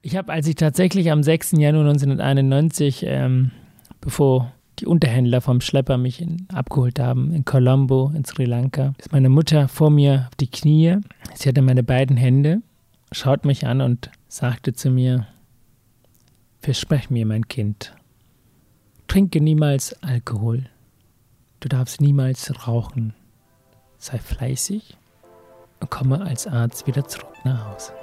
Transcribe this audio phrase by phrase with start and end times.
[0.00, 1.52] Ich habe, als ich tatsächlich am 6.
[1.52, 3.50] Januar 1991, ähm,
[4.00, 9.12] bevor die Unterhändler vom Schlepper mich in, abgeholt haben, in Colombo, in Sri Lanka, ist
[9.12, 10.98] meine Mutter vor mir auf die Knie.
[11.34, 12.62] Sie hatte meine beiden Hände,
[13.10, 15.26] schaut mich an und sagte zu mir,
[16.60, 17.94] versprech mir, mein Kind,
[19.08, 20.66] trinke niemals Alkohol.
[21.60, 23.14] Du darfst niemals rauchen.
[23.98, 24.96] Sei fleißig
[25.80, 27.97] und komme als Arzt wieder zurück nach Hause.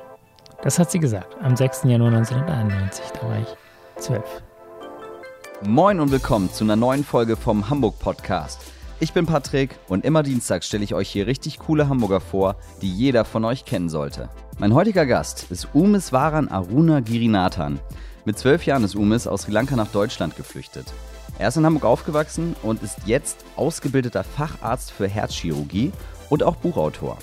[0.63, 1.83] Das hat sie gesagt am 6.
[1.83, 3.05] Januar 1991.
[3.13, 4.43] Da war ich zwölf.
[5.61, 8.61] Moin und willkommen zu einer neuen Folge vom Hamburg Podcast.
[8.99, 12.91] Ich bin Patrick und immer Dienstag stelle ich euch hier richtig coole Hamburger vor, die
[12.91, 14.29] jeder von euch kennen sollte.
[14.57, 17.79] Mein heutiger Gast ist Umis Varan Aruna Girinathan.
[18.23, 20.93] Mit zwölf Jahren ist Umis aus Sri Lanka nach Deutschland geflüchtet.
[21.37, 25.91] Er ist in Hamburg aufgewachsen und ist jetzt ausgebildeter Facharzt für Herzchirurgie
[26.29, 27.17] und auch Buchautor.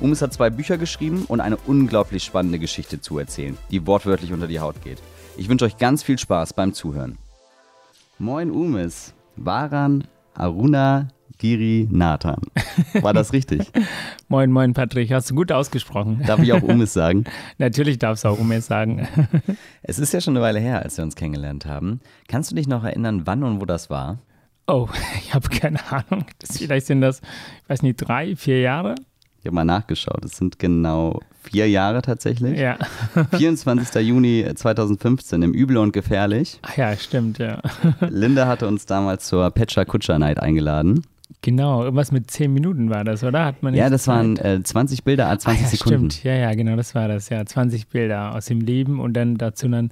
[0.00, 4.48] Umis hat zwei Bücher geschrieben und eine unglaublich spannende Geschichte zu erzählen, die wortwörtlich unter
[4.48, 4.98] die Haut geht.
[5.36, 7.18] Ich wünsche euch ganz viel Spaß beim Zuhören.
[8.18, 10.04] Moin Umis, Varan
[10.34, 12.40] Aruna Giri Nathan.
[13.00, 13.72] War das richtig?
[14.28, 16.22] moin, moin Patrick, hast du gut ausgesprochen.
[16.24, 17.24] Darf ich auch Umis sagen?
[17.58, 19.08] Natürlich darfst du auch Umis sagen.
[19.82, 22.00] es ist ja schon eine Weile her, als wir uns kennengelernt haben.
[22.28, 24.18] Kannst du dich noch erinnern, wann und wo das war?
[24.68, 26.26] Oh, ich habe keine Ahnung.
[26.38, 27.20] Das, vielleicht sind das,
[27.64, 28.94] ich weiß nicht, drei, vier Jahre?
[29.42, 30.24] Ich habe mal nachgeschaut.
[30.24, 32.56] Es sind genau vier Jahre tatsächlich.
[32.56, 32.78] Ja.
[33.36, 34.00] 24.
[34.06, 36.60] Juni 2015 im Übel und Gefährlich.
[36.62, 37.60] Ach ja, stimmt, ja.
[38.08, 41.02] Linda hatte uns damals zur Pecha Kutscher Night eingeladen.
[41.40, 43.44] Genau, irgendwas mit zehn Minuten war das, oder?
[43.44, 44.14] Hat man ja, das Zeit?
[44.14, 46.10] waren äh, 20 Bilder, 20 ah, ja, Sekunden.
[46.12, 47.44] Stimmt, ja, ja, genau, das war das, ja.
[47.44, 49.90] 20 Bilder aus dem Leben und dann dazu dann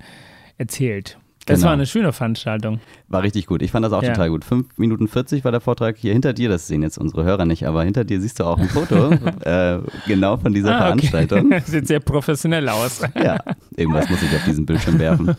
[0.58, 1.18] erzählt.
[1.46, 1.68] Das genau.
[1.68, 2.80] war eine schöne Veranstaltung.
[3.08, 3.62] War richtig gut.
[3.62, 4.12] Ich fand das auch ja.
[4.12, 4.44] total gut.
[4.44, 6.48] 5 Minuten 40 war der Vortrag hier hinter dir.
[6.48, 9.10] Das sehen jetzt unsere Hörer nicht, aber hinter dir siehst du auch ein Foto
[9.44, 11.06] äh, genau von dieser ah, okay.
[11.06, 11.60] Veranstaltung.
[11.64, 13.00] Sieht sehr professionell aus.
[13.16, 13.38] ja,
[13.74, 15.34] irgendwas muss ich auf diesen Bildschirm werfen.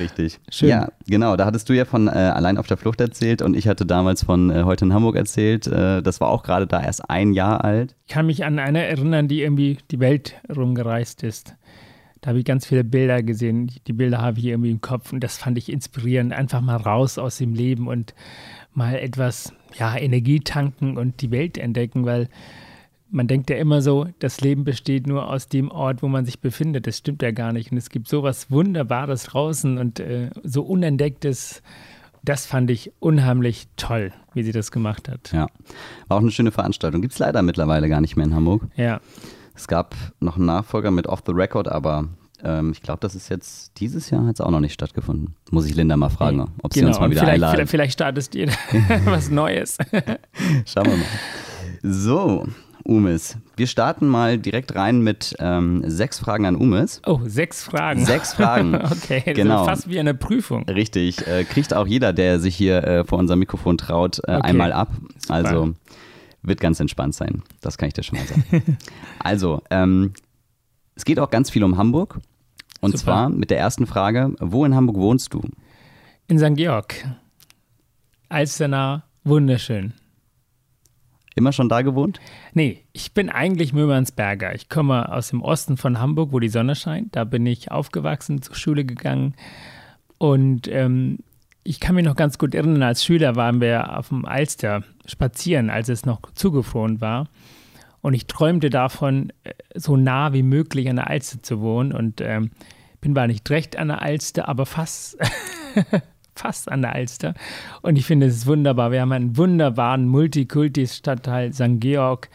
[0.00, 0.40] Richtig.
[0.50, 0.70] Schön.
[0.70, 1.36] Ja, genau.
[1.36, 4.24] Da hattest du ja von äh, Allein auf der Flucht erzählt und ich hatte damals
[4.24, 5.66] von äh, Heute in Hamburg erzählt.
[5.66, 7.94] Äh, das war auch gerade da erst ein Jahr alt.
[8.06, 11.54] Ich kann mich an eine erinnern, die irgendwie die Welt rumgereist ist.
[12.20, 13.70] Da habe ich ganz viele Bilder gesehen.
[13.86, 16.32] Die Bilder habe ich irgendwie im Kopf und das fand ich inspirierend.
[16.32, 18.14] Einfach mal raus aus dem Leben und
[18.74, 22.28] mal etwas ja, Energie tanken und die Welt entdecken, weil
[23.10, 26.40] man denkt ja immer so, das Leben besteht nur aus dem Ort, wo man sich
[26.40, 26.86] befindet.
[26.86, 27.70] Das stimmt ja gar nicht.
[27.70, 31.62] Und es gibt so was Wunderbares draußen und äh, so Unentdecktes.
[32.24, 35.32] Das fand ich unheimlich toll, wie sie das gemacht hat.
[35.32, 35.46] Ja,
[36.08, 37.00] war auch eine schöne Veranstaltung.
[37.00, 38.62] Gibt es leider mittlerweile gar nicht mehr in Hamburg.
[38.74, 39.00] Ja.
[39.56, 42.04] Es gab noch einen Nachfolger mit Off the Record, aber
[42.44, 45.34] ähm, ich glaube, das ist jetzt dieses Jahr hat es auch noch nicht stattgefunden.
[45.50, 46.50] Muss ich Linda mal fragen, okay.
[46.62, 46.90] ob sie genau.
[46.90, 47.66] uns mal wieder vielleicht, einladen.
[47.66, 48.46] Vielleicht, startest du
[49.06, 49.78] was Neues.
[50.66, 51.06] Schauen wir mal.
[51.82, 52.46] So,
[52.84, 53.36] Umis.
[53.56, 57.00] Wir starten mal direkt rein mit ähm, sechs Fragen an Umis.
[57.06, 58.04] Oh, sechs Fragen.
[58.04, 58.74] Sechs Fragen.
[58.84, 59.64] okay, genau.
[59.64, 60.64] Fast wie eine Prüfung.
[60.68, 61.26] Richtig.
[61.26, 64.42] Äh, kriegt auch jeder, der sich hier äh, vor unserem Mikrofon traut, äh, okay.
[64.42, 64.90] einmal ab.
[65.18, 65.34] Super.
[65.34, 65.74] Also
[66.46, 67.42] wird ganz entspannt sein.
[67.60, 68.78] Das kann ich dir schon mal sagen.
[69.18, 70.12] also, ähm,
[70.94, 72.20] es geht auch ganz viel um Hamburg.
[72.80, 73.02] Und Super.
[73.02, 75.42] zwar mit der ersten Frage: Wo in Hamburg wohnst du?
[76.28, 76.54] In St.
[76.54, 76.94] Georg.
[78.28, 79.94] Alsternah, wunderschön.
[81.36, 82.18] Immer schon da gewohnt?
[82.54, 84.54] Nee, ich bin eigentlich Möhmannsberger.
[84.54, 87.14] Ich komme aus dem Osten von Hamburg, wo die Sonne scheint.
[87.14, 89.34] Da bin ich aufgewachsen, zur Schule gegangen.
[90.16, 91.18] Und ähm,
[91.66, 95.68] ich kann mich noch ganz gut erinnern, als Schüler waren wir auf dem Alster spazieren,
[95.68, 97.28] als es noch zugefroren war.
[98.00, 101.92] Und ich träumte davon, äh, so nah wie möglich an der Alster zu wohnen.
[101.92, 102.50] Und ähm,
[103.00, 105.18] bin zwar nicht direkt an der Alster, aber fast,
[106.36, 107.34] fast an der Alster.
[107.82, 108.92] Und ich finde es wunderbar.
[108.92, 111.80] Wir haben einen wunderbaren Multikulti-Stadtteil St.
[111.80, 112.30] Georg.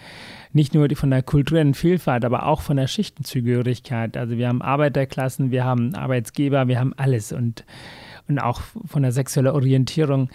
[0.52, 4.18] Nicht nur von der kulturellen Vielfalt, aber auch von der Schichtenzugehörigkeit.
[4.18, 7.32] Also wir haben Arbeiterklassen, wir haben Arbeitsgeber, wir haben alles.
[7.32, 7.64] Und
[8.32, 10.30] und auch von der sexuellen Orientierung.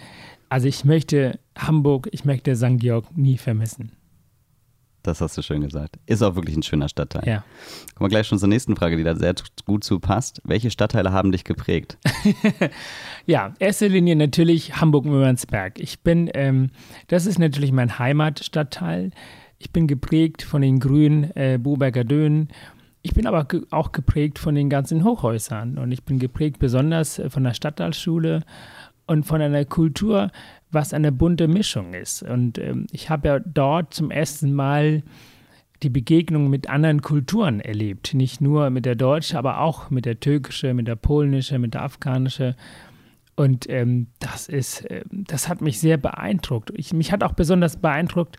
[0.49, 2.77] Also ich möchte Hamburg, ich möchte St.
[2.77, 3.91] Georg nie vermissen.
[5.03, 5.97] Das hast du schön gesagt.
[6.05, 7.25] Ist auch wirklich ein schöner Stadtteil.
[7.25, 7.43] Ja.
[7.95, 10.41] Kommen wir gleich schon zur nächsten Frage, die da sehr gut zu passt.
[10.43, 11.97] Welche Stadtteile haben dich geprägt?
[13.25, 15.79] ja, erste Linie natürlich Hamburg-Mürnsberg.
[15.79, 16.71] Ich bin, ähm,
[17.07, 19.11] das ist natürlich mein Heimatstadtteil.
[19.59, 22.49] Ich bin geprägt von den grünen äh, Boberger Dönen
[23.07, 27.19] ich bin aber ge auch geprägt von den ganzen Hochhäusern und ich bin geprägt besonders
[27.19, 28.43] äh, von der Stadtteilschule
[29.05, 30.29] und von einer Kultur,
[30.71, 32.21] was eine bunte Mischung ist.
[32.21, 35.03] Und ähm, ich habe ja dort zum ersten Mal
[35.83, 38.13] die Begegnung mit anderen Kulturen erlebt.
[38.13, 41.83] Nicht nur mit der deutschen, aber auch mit der türkischen, mit der polnischen, mit der
[41.83, 42.55] afghanischen.
[43.37, 46.73] Und ähm, das ist, äh, das hat mich sehr beeindruckt.
[46.75, 48.37] Ich, mich hat auch besonders beeindruckt,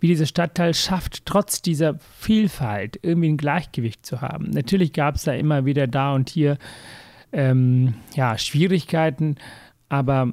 [0.00, 4.50] wie dieser Stadtteil schafft, trotz dieser Vielfalt irgendwie ein Gleichgewicht zu haben.
[4.50, 6.58] Natürlich gab es da immer wieder da und hier
[7.32, 9.36] ähm, ja, Schwierigkeiten,
[9.88, 10.30] aber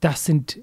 [0.00, 0.58] das sind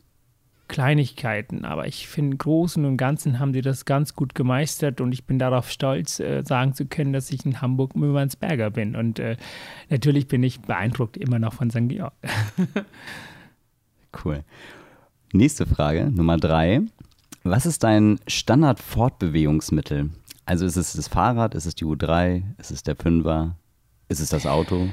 [0.68, 1.66] Kleinigkeiten.
[1.66, 5.26] Aber ich finde, im Großen und Ganzen haben sie das ganz gut gemeistert und ich
[5.26, 8.96] bin darauf stolz, äh, sagen zu können, dass ich in Hamburg Müllernsberger bin.
[8.96, 9.38] Und äh,
[9.90, 11.90] natürlich bin ich beeindruckt immer noch von St.
[11.90, 12.14] Georg.
[14.26, 14.44] cool.
[15.32, 16.82] Nächste Frage, Nummer drei.
[17.46, 20.12] Was ist dein Standard-Fortbewegungsmittel?
[20.46, 23.58] Also ist es das Fahrrad, ist es die U3, ist es der Fünfer,
[24.08, 24.88] ist es das Auto?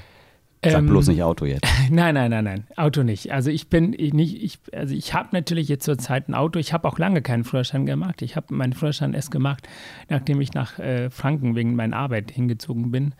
[0.65, 1.65] Sag ähm, bloß nicht Auto jetzt.
[1.91, 3.33] Nein, nein, nein, nein, Auto nicht.
[3.33, 6.59] Also ich bin nicht, ich, also ich habe natürlich jetzt zur Zeit ein Auto.
[6.59, 8.21] Ich habe auch lange keinen Führerschein gemacht.
[8.21, 9.67] Ich habe meinen Führerschein erst gemacht,
[10.09, 13.15] nachdem ich nach äh, Franken wegen meiner Arbeit hingezogen bin.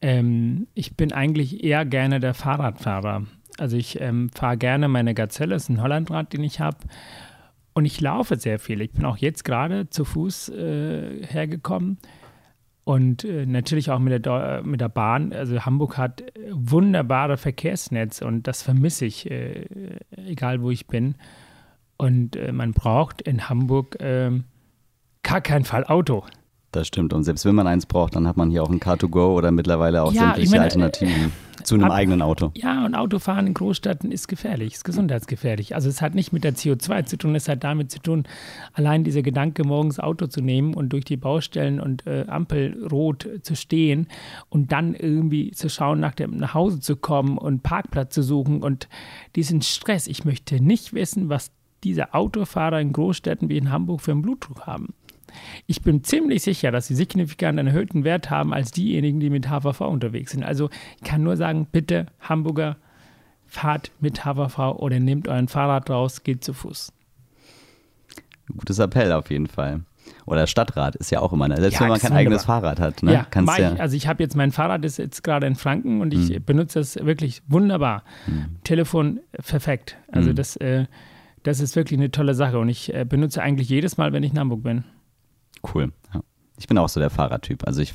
[0.00, 3.24] Ähm, ich bin eigentlich eher gerne der Fahrradfahrer.
[3.58, 6.78] Also ich ähm, fahre gerne meine Gazelle, das ist ein Hollandrad, den ich habe.
[7.72, 8.80] Und ich laufe sehr viel.
[8.80, 11.98] Ich bin auch jetzt gerade zu Fuß äh, hergekommen.
[12.84, 15.32] Und äh, natürlich auch mit der, mit der Bahn.
[15.32, 19.66] Also Hamburg hat wunderbare Verkehrsnetz und das vermisse ich, äh,
[20.16, 21.14] egal wo ich bin.
[21.96, 24.44] Und äh, man braucht in Hamburg ähm,
[25.22, 26.24] gar keinen Fall Auto.
[26.72, 27.12] Das stimmt.
[27.12, 30.02] Und selbst wenn man eins braucht, dann hat man hier auch ein Car2Go oder mittlerweile
[30.02, 31.32] auch ja, sämtliche ich meine, Alternativen
[31.64, 32.52] zu einem ab, eigenen Auto.
[32.54, 35.74] Ja, und Autofahren in Großstädten ist gefährlich, ist gesundheitsgefährlich.
[35.74, 38.24] Also es hat nicht mit der CO2 zu tun, es hat damit zu tun,
[38.72, 43.56] allein dieser Gedanke, morgens Auto zu nehmen und durch die Baustellen und äh, Ampelrot zu
[43.56, 44.06] stehen
[44.48, 48.62] und dann irgendwie zu schauen, nach, dem, nach Hause zu kommen und Parkplatz zu suchen
[48.62, 48.88] und
[49.36, 50.06] diesen Stress.
[50.06, 51.50] Ich möchte nicht wissen, was
[51.84, 54.94] diese Autofahrer in Großstädten wie in Hamburg für einen Blutdruck haben.
[55.66, 59.48] Ich bin ziemlich sicher, dass sie signifikant einen erhöhten Wert haben als diejenigen, die mit
[59.48, 60.42] HVV unterwegs sind.
[60.42, 62.76] Also ich kann nur sagen, bitte Hamburger,
[63.46, 66.92] fahrt mit HVV oder nehmt euren Fahrrad raus, geht zu Fuß.
[68.56, 69.80] Gutes Appell auf jeden Fall.
[70.26, 71.56] Oder Stadtrat ist ja auch immer, ne?
[71.56, 73.02] selbst ja, wenn man kein eigenes Fahrrad hat.
[73.02, 73.12] Ne?
[73.12, 76.00] Ja, Kannst ja ich, also ich habe jetzt mein Fahrrad, ist jetzt gerade in Franken
[76.00, 76.44] und ich mhm.
[76.44, 78.04] benutze es wirklich wunderbar.
[78.26, 78.56] Mhm.
[78.64, 79.96] Telefon perfekt.
[80.10, 80.34] Also mhm.
[80.36, 80.86] das, äh,
[81.42, 84.32] das ist wirklich eine tolle Sache und ich äh, benutze eigentlich jedes Mal, wenn ich
[84.32, 84.84] in Hamburg bin.
[85.62, 85.92] Cool.
[86.14, 86.22] Ja.
[86.58, 87.66] Ich bin auch so der Fahrradtyp.
[87.66, 87.94] Also ich,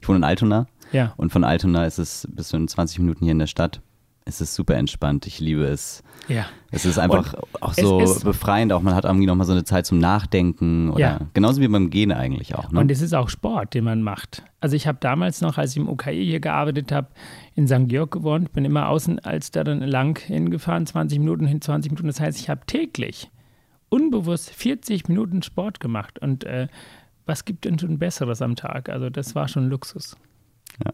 [0.00, 0.66] ich wohne in Altona.
[0.92, 1.12] Ja.
[1.16, 3.82] Und von Altona ist es bis zu 20 Minuten hier in der Stadt.
[4.24, 5.26] Es ist super entspannt.
[5.26, 6.02] Ich liebe es.
[6.28, 6.46] Ja.
[6.70, 8.74] Es ist einfach und auch so befreiend.
[8.74, 10.90] Auch man hat irgendwie nochmal so eine Zeit zum Nachdenken.
[10.90, 11.20] Oder ja.
[11.32, 12.70] Genauso wie beim Gehen eigentlich auch.
[12.70, 12.80] Ne?
[12.80, 14.42] Und es ist auch Sport, den man macht.
[14.60, 17.08] Also ich habe damals noch, als ich im UKE hier gearbeitet habe,
[17.54, 17.88] in St.
[17.88, 22.08] Georg gewohnt, bin immer außen als da dann lang hingefahren, 20 Minuten hin, 20 Minuten.
[22.08, 23.30] Das heißt, ich habe täglich
[23.88, 26.18] unbewusst 40 Minuten Sport gemacht.
[26.18, 26.68] Und äh,
[27.28, 28.88] was gibt denn schon Besseres am Tag?
[28.88, 30.16] Also das war schon Luxus.
[30.84, 30.92] Ja.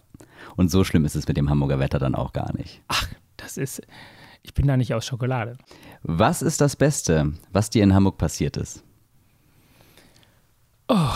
[0.56, 2.82] Und so schlimm ist es mit dem Hamburger Wetter dann auch gar nicht.
[2.88, 3.82] Ach, das ist,
[4.42, 5.56] ich bin da nicht aus Schokolade.
[6.02, 8.84] Was ist das Beste, was dir in Hamburg passiert ist?
[10.88, 11.14] Oh,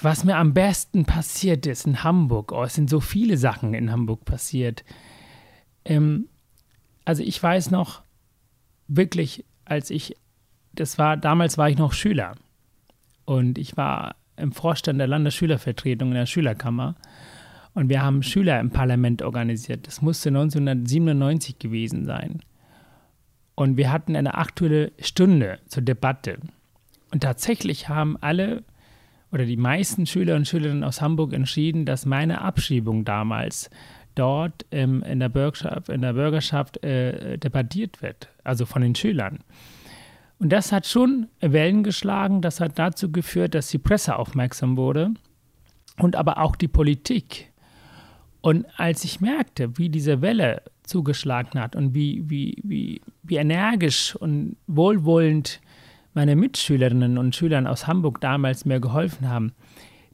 [0.00, 2.52] was mir am besten passiert ist in Hamburg.
[2.52, 4.84] Oh, es sind so viele Sachen in Hamburg passiert.
[5.84, 6.28] Ähm,
[7.04, 8.02] also ich weiß noch
[8.86, 10.16] wirklich, als ich,
[10.72, 12.36] das war, damals war ich noch Schüler.
[13.24, 16.94] Und ich war im Vorstand der Landesschülervertretung in der Schülerkammer.
[17.74, 19.86] Und wir haben Schüler im Parlament organisiert.
[19.86, 22.40] Das musste 1997 gewesen sein.
[23.54, 26.38] Und wir hatten eine aktuelle Stunde zur Debatte.
[27.12, 28.62] Und tatsächlich haben alle
[29.30, 33.70] oder die meisten Schüler und Schülerinnen aus Hamburg entschieden, dass meine Abschiebung damals
[34.14, 39.40] dort ähm, in der Bürgerschaft, in der Bürgerschaft äh, debattiert wird, also von den Schülern.
[40.38, 45.10] Und das hat schon Wellen geschlagen, das hat dazu geführt, dass die Presse aufmerksam wurde
[45.98, 47.52] und aber auch die Politik.
[48.40, 54.14] Und als ich merkte, wie diese Welle zugeschlagen hat und wie, wie, wie, wie energisch
[54.14, 55.60] und wohlwollend
[56.14, 59.52] meine Mitschülerinnen und Schüler aus Hamburg damals mir geholfen haben,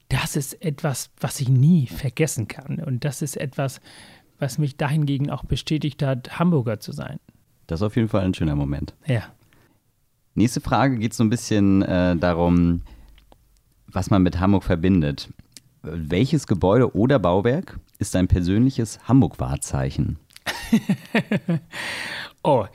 [0.09, 2.79] das ist etwas, was ich nie vergessen kann.
[2.81, 3.81] Und das ist etwas,
[4.39, 7.21] was mich dahingegen auch bestätigt hat, Hamburger zu sein.
[7.67, 8.95] Das ist auf jeden Fall ein schöner Moment.
[9.07, 9.25] Ja.
[10.35, 12.83] Nächste Frage geht so ein bisschen äh, darum,
[13.87, 15.33] was man mit Hamburg verbindet.
[15.83, 20.19] Welches Gebäude oder Bauwerk ist dein persönliches Hamburg-Wahrzeichen?
[22.43, 22.67] oh,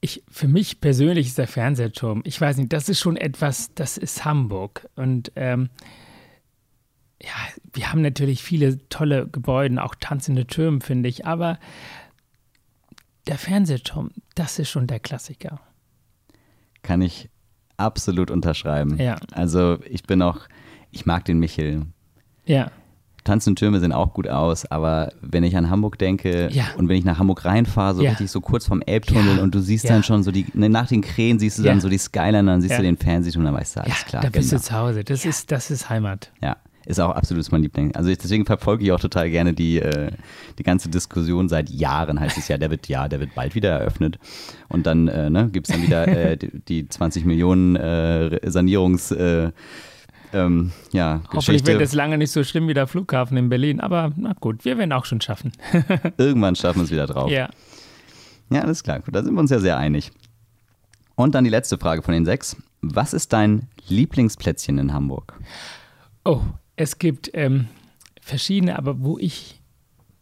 [0.00, 2.22] ich, für mich persönlich ist der Fernsehturm.
[2.24, 4.88] Ich weiß nicht, das ist schon etwas, das ist Hamburg.
[4.96, 5.70] Und ähm,
[7.22, 7.30] ja,
[7.72, 11.24] wir haben natürlich viele tolle Gebäude, auch tanzende Türme, finde ich.
[11.24, 11.60] Aber
[13.28, 15.60] der Fernsehturm, das ist schon der Klassiker
[16.88, 17.28] kann ich
[17.76, 18.96] absolut unterschreiben.
[18.98, 19.16] Ja.
[19.32, 20.40] Also ich bin auch,
[20.90, 21.82] ich mag den Michel.
[22.46, 22.70] Ja.
[23.24, 26.64] tanzende Türme sehen auch gut aus, aber wenn ich an Hamburg denke Ja.
[26.78, 28.10] und wenn ich nach Hamburg reinfahre, so Ja.
[28.10, 29.42] richtig so kurz vom Elbtunnel Ja.
[29.42, 29.90] und du siehst Ja.
[29.90, 31.72] dann schon so die, ne, nach den Krähen siehst du Ja.
[31.72, 32.78] dann so die Skyline, dann siehst Ja.
[32.78, 34.22] du den Fernsehturm, dann weißt du, Ja, alles klar.
[34.22, 34.62] da bist genau.
[34.62, 35.04] du zu Hause.
[35.04, 36.32] Das, ist, das ist Heimat.
[36.40, 36.56] Ja,
[36.88, 37.94] ist auch absolut mein Liebling.
[37.94, 40.10] Also ich, deswegen verfolge ich auch total gerne die, äh,
[40.58, 41.48] die ganze Diskussion.
[41.48, 44.18] Seit Jahren heißt es ja, der wird, ja, der wird bald wieder eröffnet.
[44.68, 49.10] Und dann äh, ne, gibt es dann wieder äh, die, die 20 Millionen äh, Sanierungs...
[49.12, 49.52] Äh,
[50.34, 53.80] ähm, ja, Hoffentlich wird es lange nicht so schlimm wie der Flughafen in Berlin.
[53.80, 55.52] Aber na gut, wir werden auch schon schaffen.
[56.18, 57.30] Irgendwann schaffen wir es wieder drauf.
[57.30, 57.48] Ja.
[58.50, 59.00] Ja, alles klar.
[59.00, 60.10] Gut, da sind wir uns ja sehr einig.
[61.14, 62.56] Und dann die letzte Frage von den sechs.
[62.82, 65.32] Was ist dein Lieblingsplätzchen in Hamburg?
[66.26, 66.42] Oh,
[66.78, 67.66] es gibt ähm,
[68.20, 69.60] verschiedene, aber wo ich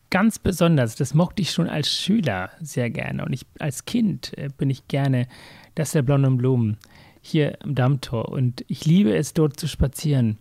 [0.09, 4.49] ganz besonders, das mochte ich schon als Schüler sehr gerne und ich als Kind äh,
[4.57, 5.29] bin ich gerne,
[5.75, 6.79] das der Blonden Blumen
[7.21, 10.39] hier am Dammtor und ich liebe es dort zu spazieren.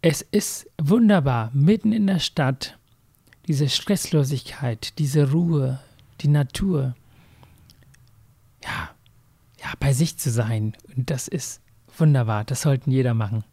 [0.00, 2.78] Es ist wunderbar, mitten in der Stadt,
[3.48, 5.78] diese Stresslosigkeit, diese Ruhe,
[6.22, 6.94] die Natur.
[8.64, 8.90] Ja,
[9.60, 11.60] ja, bei sich zu sein und das ist
[11.98, 13.44] wunderbar, das sollten jeder machen.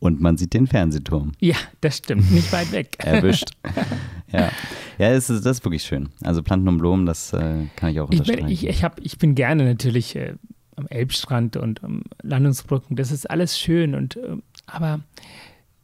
[0.00, 1.32] Und man sieht den Fernsehturm.
[1.40, 2.96] Ja, das stimmt, nicht weit weg.
[3.04, 3.50] Erwischt.
[4.32, 4.50] ja,
[4.98, 6.10] ja es ist, das ist wirklich schön.
[6.22, 8.46] Also Planten und Blumen, das äh, kann ich auch Ich unterstreichen.
[8.46, 10.34] bin, ich, ich, hab, ich bin gerne natürlich äh,
[10.76, 12.94] am Elbstrand und am Landungsbrücken.
[12.96, 15.00] Das ist alles schön und ähm, aber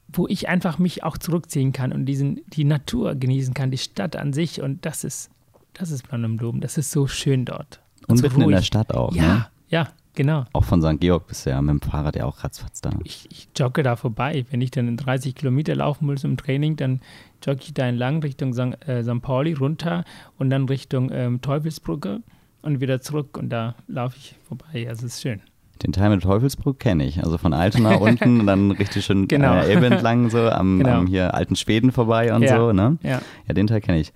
[0.09, 4.15] wo ich einfach mich auch zurückziehen kann und diesen, die Natur genießen kann, die Stadt
[4.15, 5.29] an sich und das ist,
[5.73, 6.61] das ist Blumen.
[6.61, 7.81] Das ist so schön dort.
[8.07, 8.63] und so mitten in der.
[8.63, 9.13] Stadt auch.
[9.13, 9.47] Ja, Ne?
[9.69, 10.45] ja, genau.
[10.53, 11.01] Auch von St.
[11.01, 12.91] Georg bist du ja mit dem Fahrrad ja auch ratzfatz da.
[13.05, 14.45] Ich, ich jogge da vorbei.
[14.51, 17.01] Wenn ich dann 30 Kilometer laufen muss im Training, dann
[17.45, 18.77] jogge ich da entlang Richtung St.
[18.89, 19.21] Äh, St.
[19.23, 20.05] Pauli runter
[20.39, 22.21] und dann Richtung ähm, Teufelsbrücke
[22.63, 24.87] und wieder zurück und da laufe ich vorbei.
[24.89, 25.41] Also es ist schön.
[25.83, 27.23] Den Teil mit Teufelsbrück kenne ich.
[27.23, 29.55] Also von Altona unten und dann richtig schön Genau.
[29.57, 30.93] äh, Elbe entlang, so am, Genau.
[30.99, 32.57] am hier alten Schweden vorbei und Ja.
[32.57, 32.73] so.
[32.73, 32.97] Ne?
[33.03, 33.21] Ja.
[33.49, 34.13] Ja, den Teil kenne ich.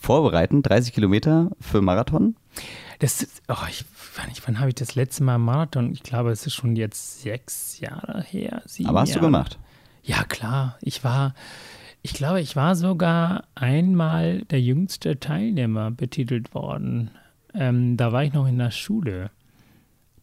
[0.00, 2.36] Vorbereiten, 30 Kilometer für Marathon.
[3.00, 3.84] Das ist, oh, ich,
[4.18, 5.92] wann, wann habe ich das letzte Mal Marathon?
[5.92, 8.62] Ich glaube, es ist schon jetzt sechs Jahre her.
[8.66, 9.20] Sieben Aber hast Jahre.
[9.20, 9.58] du gemacht?
[10.02, 10.76] Ja, klar.
[10.80, 11.34] Ich war,
[12.02, 17.10] ich glaube, ich war sogar einmal der jüngste Teilnehmer betitelt worden.
[17.54, 19.30] Ähm, da war ich noch in der Schule.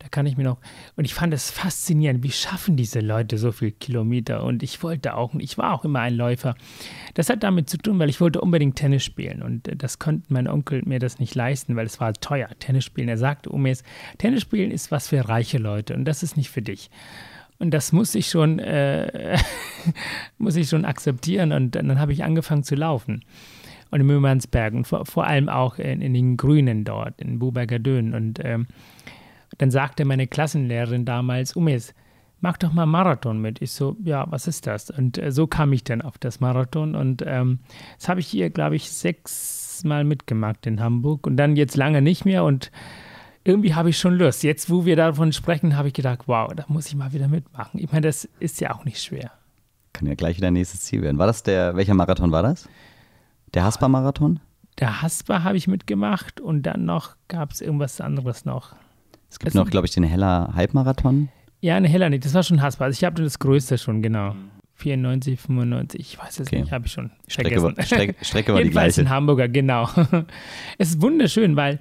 [0.06, 0.60] Da kann ich mir noch.
[0.96, 4.44] Und ich fand es faszinierend, wie schaffen diese Leute so viel Kilometer?
[4.44, 6.54] Und ich wollte auch, ich war auch immer ein Läufer.
[7.16, 9.42] Das hat damit zu tun, weil ich wollte unbedingt Tennis spielen.
[9.42, 12.84] Und äh, das konnte mein Onkel mir das nicht leisten, weil es war teuer, Tennis
[12.86, 13.10] spielen.
[13.10, 13.82] Er sagte, Umes,
[14.20, 16.92] Tennis spielen ist was für reiche Leute und das ist nicht für dich.
[17.58, 19.40] Und das muss ich schon, äh,
[20.38, 21.52] muss ich schon akzeptieren.
[21.52, 23.26] Und dann, dann habe ich angefangen zu laufen.
[23.90, 27.80] Und in Mümmernsberg und vor, vor allem auch in, in den Grünen dort, in Buberger
[27.80, 28.14] Dön.
[28.14, 28.68] Und ähm,
[29.58, 31.94] dann sagte meine Klassenlehrerin damals, Umes,
[32.42, 33.62] mach doch mal Marathon mit.
[33.62, 34.90] Ich so, ja, was ist das?
[34.90, 36.96] Und äh, so kam ich dann auf das Marathon.
[36.96, 37.60] Und ähm,
[37.98, 41.26] das habe ich hier, glaube ich, sechsmal mitgemacht in Hamburg.
[41.26, 42.44] Und dann jetzt lange nicht mehr.
[42.44, 42.72] Und
[43.44, 44.44] irgendwie habe ich schon Lust.
[44.44, 47.80] Jetzt, wo wir davon sprechen, habe ich gedacht, wow, da muss ich mal wieder mitmachen.
[47.80, 49.32] Ich meine, das ist ja auch nicht schwer.
[49.94, 51.18] Kann ja gleich wieder nächstes Ziel werden.
[51.18, 52.68] War das der, welcher Marathon war das?
[53.54, 54.40] Der Haspa-Marathon?
[54.80, 58.76] Der Haspa habe ich mitgemacht und dann noch gab es irgendwas anderes noch.
[59.36, 61.28] Es gibt Es- noch, glaube ich, den Heller Halbmarathon.
[61.60, 62.24] Ja, eine Heller nicht.
[62.24, 62.86] Das war schon Haspa.
[62.86, 64.34] Also ich habe das größte schon, genau.
[64.76, 66.62] 94, 95, ich weiß es Okay.
[66.62, 67.78] nicht, habe ich schon Strecke vergessen.
[67.78, 69.02] war, Strecke, Strecke war die gleiche.
[69.02, 69.90] in Hamburger, genau.
[70.78, 71.80] es ist wunderschön, weil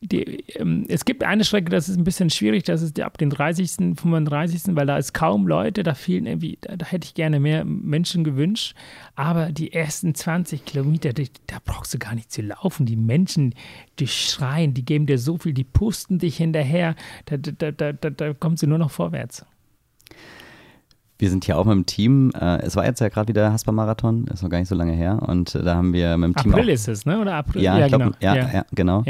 [0.00, 3.18] die, ähm, es gibt eine Strecke, das ist ein bisschen schwierig, das ist die ab
[3.18, 7.14] den 30., 35., weil da ist kaum Leute, da fehlen irgendwie, da, da hätte ich
[7.14, 8.76] gerne mehr Menschen gewünscht.
[9.16, 12.86] Aber die ersten 20 Kilometer, die, da brauchst du gar nicht zu laufen.
[12.86, 13.54] Die Menschen,
[13.98, 16.94] die schreien, die geben dir so viel, die pusten dich hinterher,
[17.26, 19.44] da, da, da, da, da kommst du nur noch vorwärts.
[21.20, 22.30] Wir sind hier auch mit dem Team.
[22.30, 24.92] Äh, es war jetzt ja gerade wieder der Haspa-Marathon, ist noch gar nicht so lange
[24.92, 25.20] her.
[25.26, 27.20] Und äh, da haben wir mit dem Team April ist es, ne?
[27.20, 27.62] Oder April?
[27.62, 28.14] Ja, ich glaub, genau.
[28.20, 28.52] ja, ja.
[28.52, 29.02] ja, genau.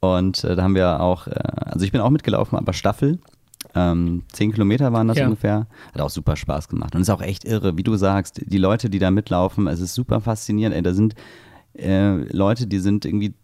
[0.00, 3.18] Und äh, da haben wir auch, äh, also ich bin auch mitgelaufen, aber Staffel.
[3.74, 5.26] Ähm, zehn Kilometer waren das Ja.
[5.26, 5.66] ungefähr.
[5.92, 6.94] Hat auch super Spaß gemacht.
[6.94, 9.94] Und ist auch echt irre, wie du sagst, die Leute, die da mitlaufen, es ist
[9.94, 10.74] super faszinierend.
[10.74, 11.14] Ey, da sind
[11.74, 13.34] äh, Leute, die sind irgendwie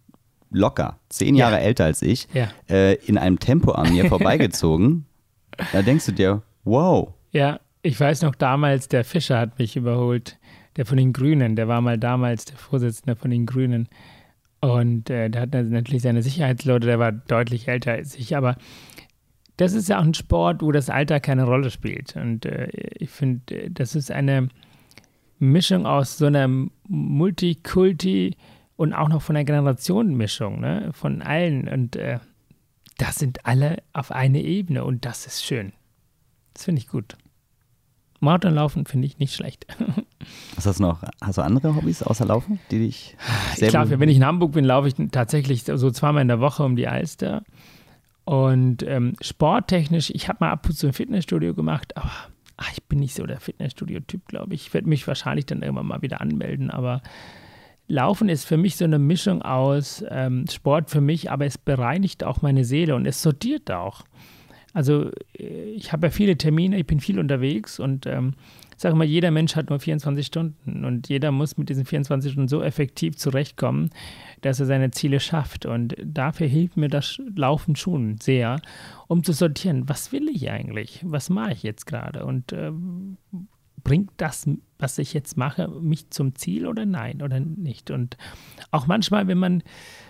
[0.50, 1.46] locker, zehn Ja.
[1.50, 2.48] Jahre älter als ich, Ja.
[2.68, 5.04] äh, in einem Tempo an mir vorbeigezogen.
[5.72, 10.38] Da denkst du dir, wow, Ja, ich weiß noch damals, der Fischer hat mich überholt,
[10.76, 13.88] der von den Grünen, der war mal damals der Vorsitzende von den Grünen.
[14.60, 18.56] Und äh, der hat natürlich seine Sicherheitsleute, der war deutlich älter als ich, aber
[19.56, 22.16] das ist ja auch ein Sport, wo das Alter keine Rolle spielt.
[22.16, 24.48] Und äh, ich finde, äh, das ist eine
[25.38, 26.48] Mischung aus so einer
[26.88, 28.36] Multikulti
[28.76, 30.90] und auch noch von einer Generationenmischung, ne?
[30.92, 31.68] von allen.
[31.68, 32.18] Und äh,
[32.98, 35.72] das sind alle auf eine Ebene und das ist schön.
[36.54, 37.16] Das finde ich gut.
[38.20, 39.66] Marathonlaufen finde ich nicht schlecht.
[40.54, 41.02] Was hast du noch?
[41.20, 43.16] Hast du andere Hobbys außer Laufen, die dich
[43.54, 46.40] sehr Ich glaube, wenn ich in Hamburg bin, laufe ich tatsächlich so zweimal in der
[46.40, 47.42] Woche um die Alster.
[48.24, 52.10] Und ähm, sporttechnisch, ich habe mal ab und zu ein Fitnessstudio gemacht, aber
[52.56, 54.66] ach, ich bin nicht so der Fitnessstudio-Typ, glaube ich.
[54.66, 57.02] Ich werde mich wahrscheinlich dann irgendwann mal wieder anmelden, aber
[57.88, 62.24] Laufen ist für mich so eine Mischung aus ähm, Sport für mich, aber es bereinigt
[62.24, 64.02] auch meine Seele und es sortiert auch.
[64.72, 68.34] Also äh, ich habe ja viele Termine, ich bin viel unterwegs und ähm,
[68.76, 72.48] sage mal, jeder Mensch hat nur 24 Stunden und jeder muss mit diesen 24 Stunden
[72.48, 73.90] so effektiv zurechtkommen,
[74.42, 75.66] dass er seine Ziele schafft.
[75.66, 78.60] Und dafür hilft mir das Laufen schon sehr,
[79.08, 83.16] um zu sortieren, was will ich eigentlich, was mache ich jetzt gerade und ähm,
[83.82, 87.90] bringt das, was ich jetzt mache, mich zum Ziel oder nein oder nicht.
[87.90, 88.16] Und
[88.72, 89.62] auch manchmal, wenn man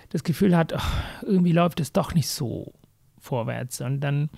[0.08, 2.73] das Gefühl hat, ach, irgendwie läuft es doch nicht so
[3.18, 4.30] vorwärts und dann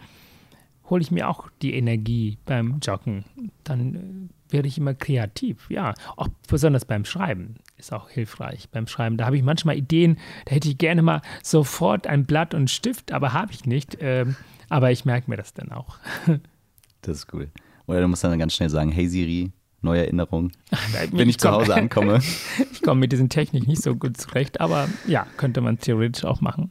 [0.90, 3.25] hole ich mir auch die Energie beim Joggen.
[3.64, 5.71] Dann äh, werde ich immer kreativ.
[5.71, 8.68] Ja, auch besonders beim Schreiben ist auch hilfreich.
[8.71, 12.54] Beim Schreiben, da habe ich manchmal Ideen, da hätte ich gerne mal sofort ein Blatt
[12.54, 13.99] und Stift, aber habe ich nicht.
[14.00, 14.37] Ähm,
[14.68, 15.99] aber ich merke mir das dann auch.
[17.02, 17.49] das ist cool.
[17.87, 20.52] Oder du musst dann ganz schnell sagen, hey Siri, neue Erinnerung,
[21.12, 22.21] wenn ich zu Hause ankomme.
[22.73, 26.40] ich komme mit diesen Technik nicht so gut zurecht, aber ja, könnte man theoretisch auch
[26.40, 26.68] machen.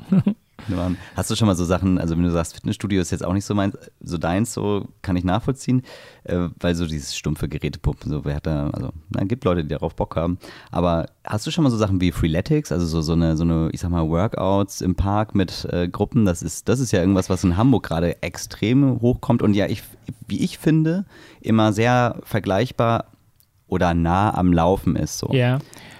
[1.15, 3.45] Hast du schon mal so Sachen, also wenn du sagst, Fitnessstudio ist jetzt auch nicht
[3.45, 5.83] so meins, so deins, so kann ich nachvollziehen,
[6.23, 9.69] äh, weil so dieses stumpfe Gerätepumpen, so wer hat da, also na, gibt Leute, die
[9.69, 10.37] darauf Bock haben.
[10.71, 13.69] Aber hast du schon mal so Sachen wie Freeletics, also so, so eine, so eine,
[13.71, 17.29] ich sag mal, Workouts im Park mit äh, Gruppen, das ist, das ist ja irgendwas,
[17.29, 19.83] was in Hamburg gerade extrem hochkommt und ja, ich,
[20.27, 21.05] wie ich finde,
[21.41, 23.11] immer sehr vergleichbar
[23.67, 25.19] oder nah am Laufen ist.
[25.19, 25.29] So.
[25.31, 25.59] Ja,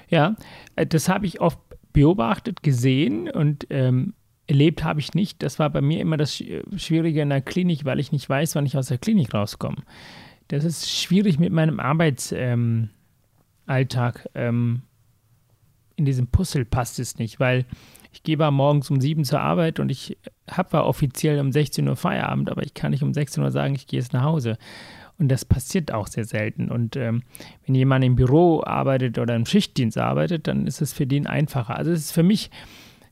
[0.10, 0.36] ja,
[0.76, 1.60] äh, das habe ich oft
[1.94, 4.14] beobachtet, gesehen und ähm,
[4.48, 5.44] erlebt habe ich nicht.
[5.44, 8.66] Das war bei mir immer das Schwierige in der Klinik, weil ich nicht weiß, wann
[8.66, 9.78] ich aus der Klinik rauskomme.
[10.48, 12.90] Das ist schwierig mit meinem Arbeitsalltag.
[13.68, 14.82] Ähm, ähm,
[15.98, 17.66] in diesem Puzzle passt es nicht, weil
[18.14, 20.18] ich gehe mal morgens um sieben zur Arbeit und ich
[20.50, 23.76] habe zwar offiziell um 16 Uhr Feierabend, aber ich kann nicht um 16 Uhr sagen,
[23.76, 24.58] ich gehe jetzt nach Hause.
[25.20, 26.70] Und das passiert auch sehr selten.
[26.70, 27.24] Und ähm,
[27.66, 31.76] wenn jemand im Büro arbeitet oder im Schichtdienst arbeitet, dann ist es für den einfacher.
[31.76, 32.52] Also es ist für mich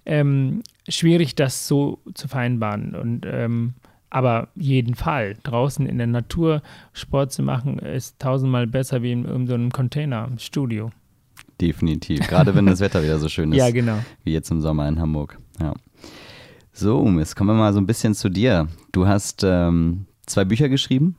[0.05, 2.95] ähm, schwierig, das so zu vereinbaren.
[2.95, 3.73] Und ähm,
[4.09, 6.61] aber jeden Fall, draußen in der Natur
[6.93, 10.91] Sport zu machen, ist tausendmal besser wie in irgendeinem so Container-Studio.
[11.59, 13.57] Definitiv, gerade wenn das Wetter wieder so schön ist.
[13.57, 13.97] ja, genau.
[14.23, 15.37] Wie jetzt im Sommer in Hamburg.
[15.59, 15.73] Ja.
[16.71, 18.67] So, jetzt kommen wir mal so ein bisschen zu dir.
[18.91, 21.17] Du hast ähm, zwei Bücher geschrieben.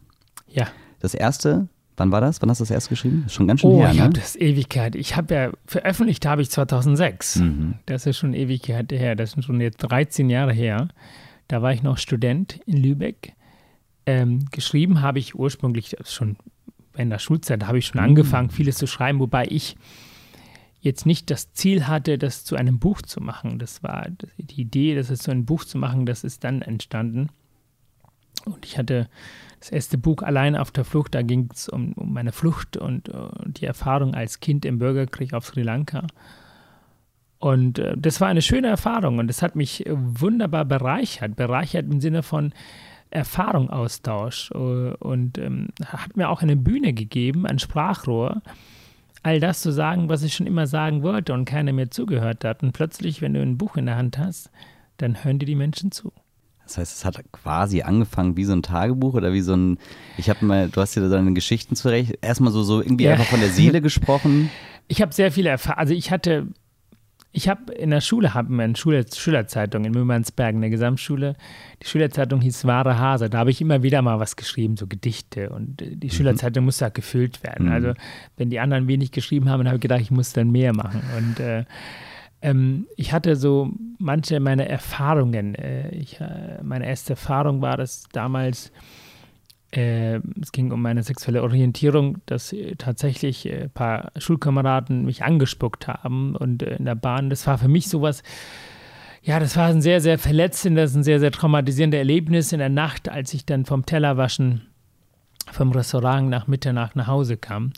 [0.49, 0.69] Ja.
[1.01, 2.43] Das erste Wann war das?
[2.43, 3.25] Wann hast du das erst geschrieben?
[3.29, 4.03] Schon ganz schön oh, her, ich ne?
[4.03, 4.95] habe das Ewigkeit.
[4.95, 7.37] Ich habe ja, veröffentlicht habe ich 2006.
[7.37, 7.75] Mhm.
[7.87, 9.17] Das ist schon Ewigkeit her.
[9.17, 10.89] Das sind schon jetzt 13 Jahre her.
[11.49, 13.33] Da war ich noch Student in Lübeck.
[14.05, 16.37] Ähm, geschrieben habe ich ursprünglich schon
[16.97, 18.09] in der Schulzeit, habe ich schon mhm.
[18.09, 19.77] angefangen, vieles zu schreiben, wobei ich
[20.81, 23.59] jetzt nicht das Ziel hatte, das zu einem Buch zu machen.
[23.59, 24.07] Das war
[24.39, 27.31] die Idee, das ist so ein Buch zu machen, das ist dann entstanden.
[28.45, 29.09] Und ich hatte
[29.67, 33.09] das erste Buch Allein auf der Flucht, da ging es um, um, meine Flucht und,
[33.09, 33.13] äh,
[33.47, 36.07] die Erfahrung als Kind im Bürgerkrieg auf Sri Lanka.
[37.41, 41.35] Und äh, das war eine schöne Erfahrung und das hat mich wunderbar bereichert.
[41.35, 42.53] Bereichert im Sinne von
[43.11, 48.43] Erfahrungsaustausch äh, und ähm, hat mir auch eine Bühne gegeben, ein Sprachrohr,
[49.25, 52.63] all das zu sagen, was ich schon immer sagen wollte und keiner mir zugehört hat.
[52.63, 54.53] Und plötzlich, wenn du ein Buch in der Hand hast,
[54.99, 56.13] dann hören dir die Menschen zu.
[56.67, 59.79] Das heißt, es hat quasi angefangen wie so ein Tagebuch oder wie so ein,
[60.19, 63.13] ich habe mal, du hast dir deine Geschichten zurecht, erstmal so, so irgendwie ja.
[63.13, 64.51] einfach von der Seele gesprochen.
[64.89, 66.49] Ich habe sehr viele Erfahrungen, also ich hatte,
[67.31, 71.37] ich habe in der Schule, haben wir eine Schule, Schülerzeitung in Mümmernsberg, in der Gesamtschule,
[71.83, 75.51] die Schülerzeitung hieß Wahre Hase, da habe ich immer wieder mal was geschrieben, so Gedichte
[75.51, 76.11] und die mhm.
[76.11, 77.67] Schülerzeitung musste halt gefüllt werden.
[77.67, 77.73] Mhm.
[77.73, 77.93] Also
[78.37, 81.03] wenn die anderen wenig geschrieben haben, dann habe ich gedacht, ich muss dann mehr machen
[81.17, 81.65] und äh,
[82.47, 85.57] ähm, ich hatte so manche meiner Erfahrungen.
[85.57, 88.71] Äh, ich, äh, meine erste Erfahrung war das damals,
[89.73, 95.25] äh, es ging um meine sexuelle Orientierung, dass äh, tatsächlich ein äh, paar Schulkameraden mich
[95.25, 97.31] angespuckt haben und in der Bahn.
[97.31, 98.23] Das war für mich sowas,
[99.23, 103.09] ja, das war ein sehr, sehr verletzendes, ein sehr, sehr traumatisierendes Erlebnis in der Nacht,
[103.09, 104.69] als ich dann vom Tellerwaschen
[105.51, 107.73] vom Restaurant nach Mitternacht nach Hause kam.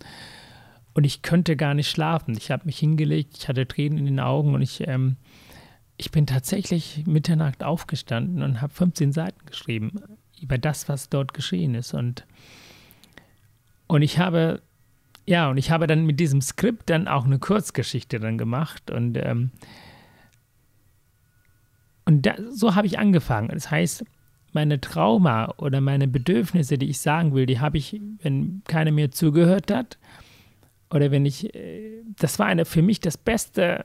[0.98, 2.34] Und ich könnte gar nicht schlafen.
[2.37, 5.14] Ich habe mich hingelegt, ich hatte Tränen in den Augen und ich, ähm,
[5.96, 9.92] ich bin tatsächlich Mitternacht aufgestanden und habe 15 Seiten geschrieben
[10.42, 11.94] über das, was dort geschehen ist.
[11.94, 12.26] Und,
[13.87, 14.61] und ich habe,
[15.24, 19.16] ja, und ich habe dann mit diesem Skript dann auch eine Kurzgeschichte dann gemacht und,
[19.18, 19.52] ähm,
[22.06, 23.50] und da, so habe ich angefangen.
[23.50, 24.04] Das heißt,
[24.52, 29.12] meine Trauma oder meine Bedürfnisse, die ich sagen will, die habe ich, wenn keiner mir
[29.12, 29.96] zugehört hat,
[30.90, 33.85] oder wenn ich, äh, das war eine für mich das beste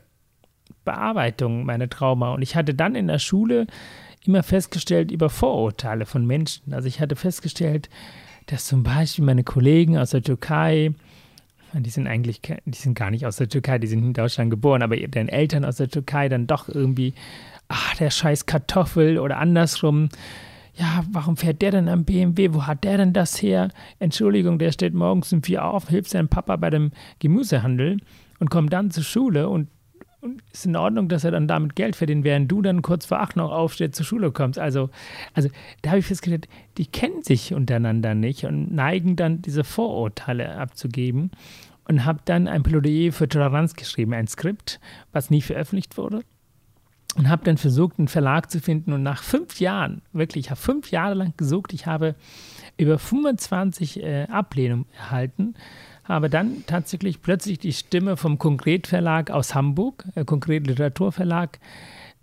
[0.86, 2.34] Bearbeitung meiner Trauma.
[2.34, 3.68] Und ich hatte dann in der Schule
[4.26, 6.74] immer festgestellt über Vorurteile von Menschen.
[6.74, 7.90] Also ich hatte festgestellt,
[8.48, 10.94] dass zum Beispiel meine Kollegen aus der Türkei,
[11.74, 14.82] die sind eigentlich, die sind gar nicht aus der Türkei, die sind in Deutschland geboren,
[14.82, 17.14] aber deren Eltern aus der Türkei dann doch irgendwie,
[17.68, 20.10] ach, der scheiß Kartoffel oder andersrum.
[20.76, 22.54] Ja, warum fährt der denn am BMW?
[22.54, 23.70] Wo hat der denn das her?
[24.00, 27.98] Entschuldigung, der steht morgens um vier auf, hilft seinem Papa bei dem Gemüsehandel
[28.40, 29.70] und kommt dann zur Schule und
[30.24, 33.20] und ist in Ordnung, dass er dann damit Geld verdient, während du dann kurz vor
[33.20, 34.58] acht noch aufstehst, zur Schule kommst.
[34.58, 34.90] Also,
[35.34, 35.50] also
[35.82, 41.32] da habe ich festgestellt, die kennen sich untereinander nicht und neigen dann diese Vorurteile abzugeben
[41.90, 44.80] und habe dann ein Plädoyer für Toleranz geschrieben, ein Skript,
[45.12, 46.22] was nie veröffentlicht wurde.
[47.16, 48.92] Und habe dann versucht, einen Verlag zu finden.
[48.92, 52.16] Und nach fünf Jahren, wirklich, ich habe fünf Jahre lang gesucht, ich habe
[52.78, 55.56] über 25 äh, Ablehnungen erhalten
[56.04, 61.60] habe dann tatsächlich plötzlich die Stimme vom Konkretverlag aus Hamburg, äh, Konkret Literaturverlag,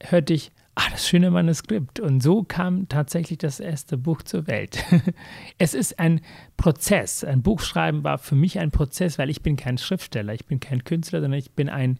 [0.02, 1.98] hörte ich, ah, das schöne Manuskript.
[1.98, 4.84] Und so kam tatsächlich das erste Buch zur Welt.
[5.58, 6.20] es ist ein
[6.56, 7.24] Prozess.
[7.24, 10.84] Ein Buchschreiben war für mich ein Prozess, weil ich bin kein Schriftsteller, ich bin kein
[10.84, 11.98] Künstler, sondern ich bin ein,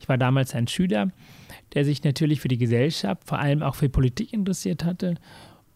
[0.00, 1.08] ich war damals ein Schüler,
[1.74, 5.14] der sich natürlich für die Gesellschaft, vor allem auch für Politik interessiert hatte.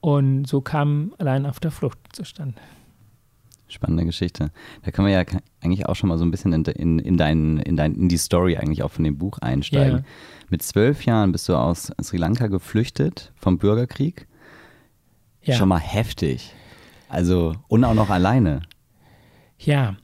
[0.00, 2.54] Und so kam allein auf der Flucht zustande.
[3.68, 4.52] Spannende Geschichte.
[4.84, 5.24] Da können wir ja
[5.60, 8.16] eigentlich auch schon mal so ein bisschen in, in, in, dein, in, dein, in die
[8.16, 9.98] Story eigentlich auch von dem Buch einsteigen.
[9.98, 10.04] Ja.
[10.50, 14.28] Mit zwölf Jahren bist du aus Sri Lanka geflüchtet vom Bürgerkrieg.
[15.42, 15.54] Ja.
[15.54, 16.52] Schon mal heftig.
[17.08, 18.62] Also, und auch noch alleine.
[19.58, 19.96] Ja,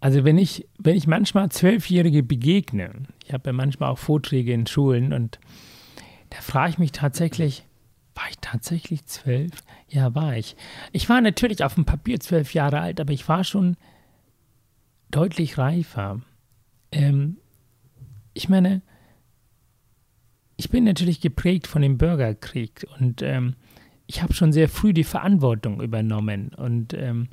[0.00, 2.90] also wenn ich, wenn ich manchmal Zwölfjährige begegne,
[3.24, 5.40] ich habe ja manchmal auch Vorträge in Schulen und
[6.30, 7.64] da frage ich mich tatsächlich,
[8.14, 9.50] war ich tatsächlich zwölf?
[9.88, 10.56] Ja, war ich.
[10.92, 13.76] Ich war natürlich auf dem Papier zwölf Jahre alt, aber ich war schon
[15.10, 16.20] deutlich reifer.
[16.92, 17.38] Ähm,
[18.34, 18.82] ich meine,
[20.56, 23.54] ich bin natürlich geprägt von dem Bürgerkrieg und ähm,
[24.06, 27.28] ich habe schon sehr früh die Verantwortung übernommen und ähm,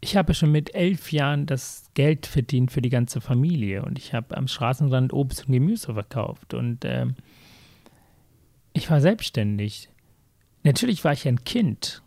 [0.00, 4.14] ich habe schon mit elf Jahren das Geld verdient für die ganze Familie und ich
[4.14, 7.14] habe am Straßenrand Obst und Gemüse verkauft und ähm,
[8.72, 9.88] ich war selbstständig.
[10.62, 12.02] Natürlich war ich ein Kind,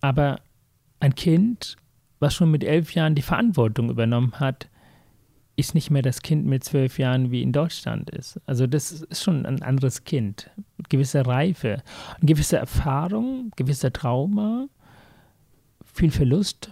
[0.00, 0.40] aber
[1.00, 1.76] ein Kind,
[2.20, 4.68] was schon mit elf Jahren die Verantwortung übernommen hat,
[5.56, 8.40] ist nicht mehr das Kind mit zwölf Jahren wie in Deutschland ist.
[8.46, 10.50] Also das ist schon ein anderes Kind.
[10.88, 11.82] Gewisse Reife,
[12.20, 14.66] gewisse Erfahrung, gewisser Trauma,
[15.94, 16.70] viel Verlust.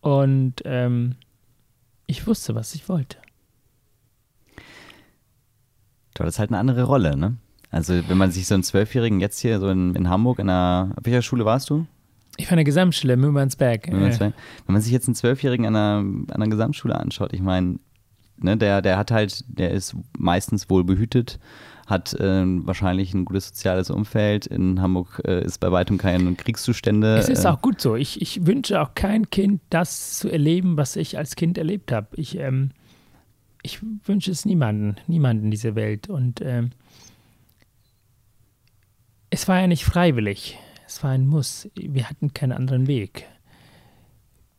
[0.00, 1.16] Und ähm,
[2.06, 3.16] ich wusste, was ich wollte.
[6.14, 7.36] Du hattest halt eine andere Rolle, ne?
[7.70, 10.94] Also wenn man sich so einen Zwölfjährigen jetzt hier so in, in Hamburg, in einer,
[11.02, 11.86] welcher Schule warst du?
[12.36, 13.90] Ich war in der Gesamtschule, Mümmernsberg.
[13.90, 14.34] Mümmernsberg.
[14.66, 17.78] Wenn man sich jetzt einen Zwölfjährigen an einer, an einer Gesamtschule anschaut, ich meine,
[18.38, 21.38] ne, der, der hat halt, der ist meistens wohl behütet,
[21.86, 24.46] hat äh, wahrscheinlich ein gutes soziales Umfeld.
[24.46, 27.16] In Hamburg äh, ist bei weitem keine Kriegszustände.
[27.16, 27.94] Es ist äh, auch gut so.
[27.94, 32.08] Ich, ich wünsche auch kein Kind, das zu erleben, was ich als Kind erlebt habe.
[32.16, 32.70] Ich, ähm,
[33.62, 36.10] ich wünsche es niemanden, niemanden dieser Welt.
[36.10, 36.70] Und ähm,
[39.30, 41.68] es war ja nicht freiwillig, es war ein Muss.
[41.74, 43.26] Wir hatten keinen anderen Weg.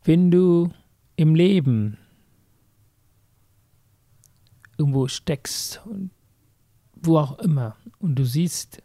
[0.02, 0.70] Wenn du
[1.16, 1.98] im Leben
[4.78, 5.82] irgendwo steckst,
[7.02, 8.82] wo auch immer, und du siehst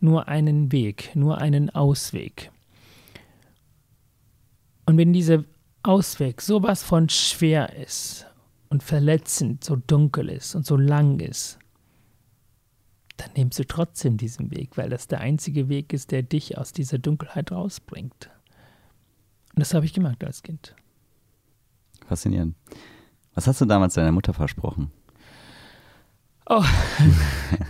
[0.00, 2.50] nur einen Weg, nur einen Ausweg.
[4.86, 5.44] Und wenn dieser
[5.82, 8.26] Ausweg sowas von schwer ist
[8.68, 11.58] und verletzend, so dunkel ist und so lang ist,
[13.16, 16.72] dann nimmst du trotzdem diesen Weg, weil das der einzige Weg ist, der dich aus
[16.72, 18.30] dieser Dunkelheit rausbringt.
[19.54, 20.74] Und das habe ich gemacht als Kind.
[22.06, 22.56] Faszinierend.
[23.34, 24.90] Was hast du damals deiner Mutter versprochen?
[26.46, 26.64] Oh,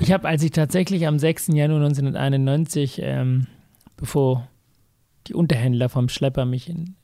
[0.00, 1.48] ich habe, als ich tatsächlich am 6.
[1.48, 3.46] Januar 1991, ähm,
[3.96, 4.48] bevor
[5.26, 6.96] die Unterhändler vom Schlepper mich in,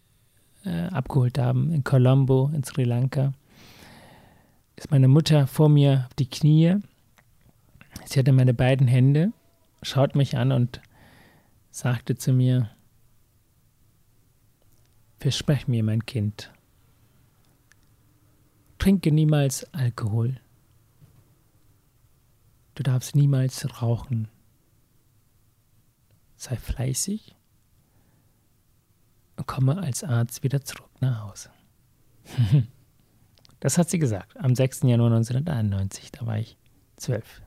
[0.65, 3.33] äh, abgeholt haben, in Colombo, in Sri Lanka,
[4.77, 6.77] ist meine Mutter vor mir auf die Knie
[8.05, 9.33] Sie hatte meine beiden Hände,
[9.83, 10.81] schaut mich an und
[11.71, 12.71] sagte zu mir,
[15.19, 16.53] Versprech mir, mein Kind,
[18.79, 20.41] trinke niemals Alkohol.
[22.79, 24.29] Du darfst niemals rauchen.
[26.37, 27.35] Sei fleißig
[29.35, 31.51] und komme als Arzt wieder zurück nach Hause.
[33.61, 34.83] Das hat sie gesagt am 6.
[34.85, 36.57] Januar 1991, da war ich
[36.95, 37.43] zwölf.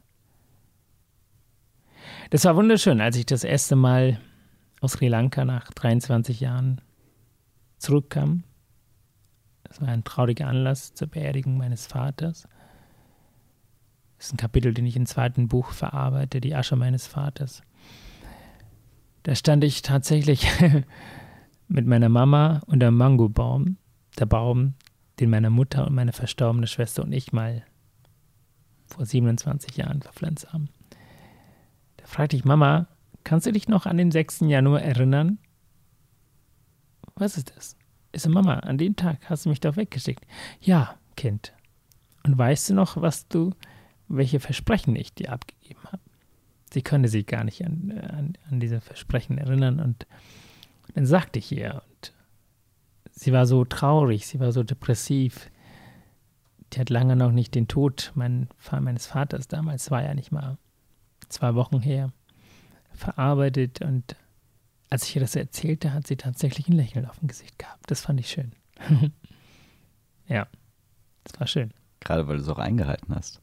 [2.31, 4.19] Das war wunderschön, als ich das erste Mal
[4.81, 6.81] aus Sri Lanka nach 23 Jahren
[7.77, 8.43] zurückkam.
[9.63, 12.45] Das war ein trauriger Anlass zur Beerdigung meines Vaters.
[14.21, 17.63] Das ist ein Kapitel, den ich im zweiten Buch verarbeite, die Asche meines Vaters.
[19.23, 20.47] Da stand ich tatsächlich
[21.67, 23.77] mit meiner Mama unter dem Mangobaum,
[24.19, 24.75] der Baum,
[25.19, 27.63] den meine Mutter und meine verstorbene Schwester und ich mal
[28.85, 30.69] vor 27 Jahren verpflanzt haben.
[31.97, 32.85] Da fragte ich Mama,
[33.23, 34.41] kannst du dich noch an den 6.
[34.41, 35.39] Januar erinnern?
[37.15, 37.75] Was ist das?
[38.15, 40.27] So, Mama, an dem Tag hast du mich doch weggeschickt.
[40.59, 41.53] Ja, Kind.
[42.23, 43.55] Und weißt du noch, was du,
[44.17, 46.01] welche Versprechen ich dir abgegeben habe?
[46.73, 50.07] Sie konnte sich gar nicht an, an, an diese Versprechen erinnern und
[50.93, 52.13] dann sagte ich ihr und
[53.11, 55.49] sie war so traurig, sie war so depressiv.
[56.73, 58.47] Die hat lange noch nicht den Tod mein,
[58.79, 60.57] meines Vaters, damals war ja nicht mal
[61.27, 62.11] zwei Wochen her,
[62.93, 64.15] verarbeitet und
[64.89, 67.89] als ich ihr das erzählte, hat sie tatsächlich ein Lächeln auf dem Gesicht gehabt.
[67.89, 68.51] Das fand ich schön.
[70.27, 70.47] ja,
[71.23, 71.73] das war schön.
[72.01, 73.39] Gerade weil du es auch eingehalten hast,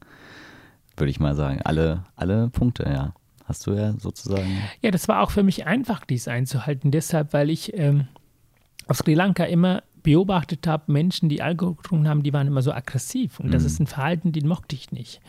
[0.99, 1.61] würde ich mal sagen.
[1.63, 3.13] Alle, alle Punkte, ja.
[3.45, 4.61] Hast du ja sozusagen.
[4.81, 6.91] Ja, das war auch für mich einfach, dies einzuhalten.
[6.91, 8.07] Deshalb, weil ich ähm,
[8.87, 12.71] auf Sri Lanka immer beobachtet habe, Menschen, die Alkohol getrunken haben, die waren immer so
[12.71, 13.39] aggressiv.
[13.39, 13.51] Und mhm.
[13.51, 15.19] das ist ein Verhalten, den mochte ich nicht.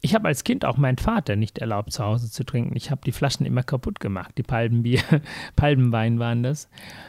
[0.00, 2.76] Ich habe als Kind auch meinen Vater nicht erlaubt, zu Hause zu trinken.
[2.76, 4.34] Ich habe die Flaschen immer kaputt gemacht.
[4.36, 5.00] Die Palmenbier,
[5.56, 6.68] Palmenwein waren das.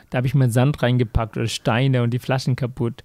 [0.10, 3.04] Da habe ich mir Sand reingepackt oder Steine und die Flaschen kaputt.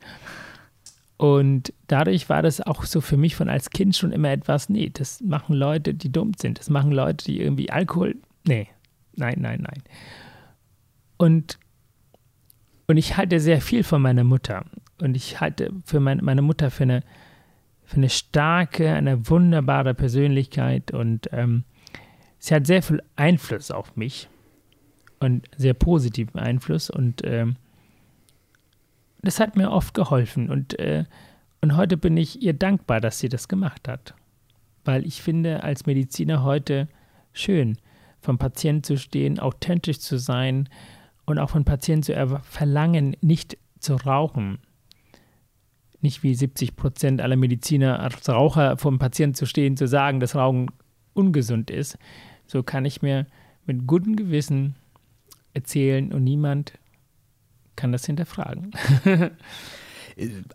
[1.21, 4.89] Und dadurch war das auch so für mich von als Kind schon immer etwas, nee,
[4.89, 6.59] das machen Leute, die dumm sind.
[6.59, 8.69] Das machen Leute, die irgendwie Alkohol, nee,
[9.17, 9.83] nein, nein, nein.
[11.19, 11.59] Und,
[12.87, 14.65] und ich halte sehr viel von meiner Mutter.
[15.03, 17.03] Und ich halte für meine, meine Mutter für eine
[17.85, 21.65] für eine starke, eine wunderbare Persönlichkeit und ähm,
[22.39, 24.29] sie hat sehr viel Einfluss auf mich
[25.19, 27.57] und sehr positiven Einfluss und ähm,
[29.23, 31.05] das hat mir oft geholfen und, äh,
[31.61, 34.15] und heute bin ich ihr dankbar, dass sie das gemacht hat,
[34.85, 36.89] weil ich finde als Mediziner heute
[37.33, 37.79] schön,
[38.21, 40.69] vom Patienten zu stehen, authentisch zu sein
[41.27, 44.59] und auch von Patienten zu verlangen, nicht zu rauchen
[46.03, 50.35] nicht wie 70 Prozent aller Mediziner als Raucher vom Patienten zu stehen, zu sagen, dass
[50.35, 50.71] Rauchen
[51.15, 51.99] ungesund ist.
[52.47, 53.27] So kann ich mir
[53.67, 54.75] mit gutem Gewissen
[55.53, 56.73] erzählen und niemand
[57.77, 58.73] kann das hinterfragen.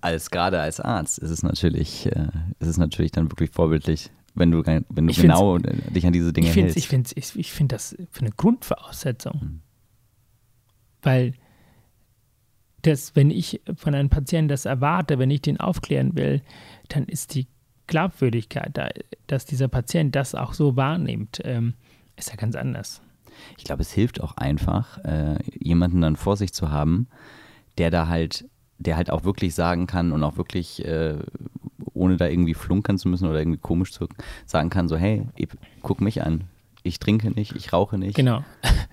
[0.02, 2.28] als gerade als Arzt ist es natürlich, äh,
[2.60, 6.50] ist es natürlich dann wirklich vorbildlich, wenn du, wenn du genau dich an diese Dinge
[6.50, 6.78] ich hältst.
[6.78, 9.40] Ich finde ich, ich find das für eine Grundvoraussetzung.
[9.42, 9.62] Mhm.
[11.02, 11.34] Weil
[12.86, 16.42] dass wenn ich von einem Patienten das erwarte, wenn ich den aufklären will,
[16.88, 17.48] dann ist die
[17.88, 18.90] Glaubwürdigkeit, da,
[19.28, 21.74] dass dieser Patient das auch so wahrnimmt, ähm,
[22.16, 23.02] ist ja ganz anders.
[23.58, 27.08] Ich glaube, es hilft auch einfach, äh, jemanden dann vor sich zu haben,
[27.78, 28.46] der da halt,
[28.78, 31.18] der halt auch wirklich sagen kann und auch wirklich, äh,
[31.94, 34.08] ohne da irgendwie flunkern zu müssen oder irgendwie komisch zu
[34.46, 35.28] sagen kann, so, hey,
[35.82, 36.46] guck mich an,
[36.86, 38.16] ich trinke nicht, ich rauche nicht.
[38.16, 38.44] Genau.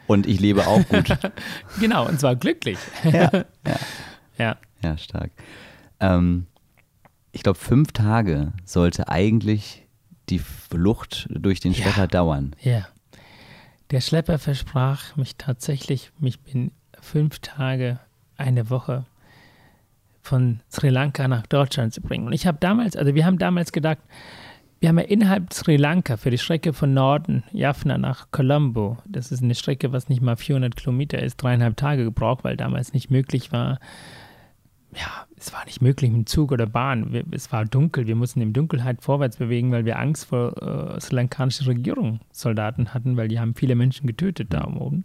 [0.06, 1.18] Und ich lebe auch gut.
[1.80, 2.78] genau, und zwar glücklich.
[3.04, 3.44] ja, ja.
[4.38, 4.56] ja.
[4.82, 5.30] ja stark.
[6.00, 6.46] Ähm,
[7.32, 9.86] ich glaube, fünf Tage sollte eigentlich
[10.28, 12.06] die Flucht durch den Schlepper ja.
[12.06, 12.56] dauern.
[12.60, 12.86] Ja.
[13.92, 18.00] Der Schlepper versprach mich tatsächlich, mich bin fünf Tage,
[18.38, 19.04] eine Woche
[20.22, 22.26] von Sri Lanka nach Deutschland zu bringen.
[22.26, 23.98] Und ich habe damals, also wir haben damals gedacht,
[24.80, 29.30] wir haben ja innerhalb Sri Lanka für die Strecke von Norden, Jaffna nach Colombo, das
[29.30, 33.10] ist eine Strecke, was nicht mal 400 Kilometer ist, dreieinhalb Tage gebraucht, weil damals nicht
[33.10, 33.78] möglich war,
[34.94, 37.12] ja, es war nicht möglich mit Zug oder Bahn.
[37.12, 41.00] Wir, es war dunkel, wir mussten in Dunkelheit vorwärts bewegen, weil wir Angst vor äh,
[41.00, 45.04] sri lankanischen Regierungssoldaten hatten, weil die haben viele Menschen getötet da oben.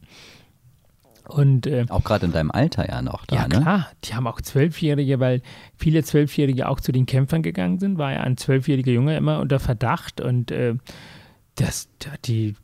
[1.28, 3.62] Und, äh, auch gerade in deinem Alter ja noch da, Ja, ne?
[3.62, 3.88] klar.
[4.04, 5.41] Die haben auch Zwölfjährige, weil
[5.76, 9.60] viele Zwölfjährige auch zu den Kämpfern gegangen sind, war ja ein zwölfjähriger Junge immer unter
[9.60, 10.76] Verdacht und äh,
[11.56, 11.89] das,
[12.26, 12.56] die,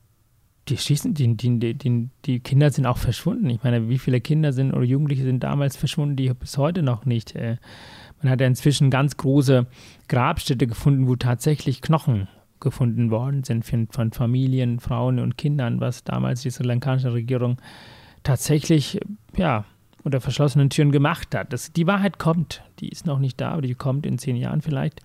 [0.70, 3.50] die schießen, die, die, die, die Kinder sind auch verschwunden.
[3.50, 7.06] Ich meine, wie viele Kinder sind oder Jugendliche sind damals verschwunden, die bis heute noch
[7.06, 7.36] nicht.
[7.36, 7.58] Äh,
[8.22, 9.68] man hat ja inzwischen ganz große
[10.08, 12.30] Grabstätte gefunden, wo tatsächlich Knochen
[12.62, 17.58] gefunden worden sind von, Familien, Frauen und Kindern, was damals die sri lankanische Regierung
[18.24, 19.02] tatsächlich,
[19.36, 19.66] ja,
[20.04, 21.52] unter verschlossenen Türen gemacht hat.
[21.52, 24.62] Das, die Wahrheit kommt, die ist noch nicht da, aber die kommt in zehn Jahren
[24.62, 25.02] vielleicht.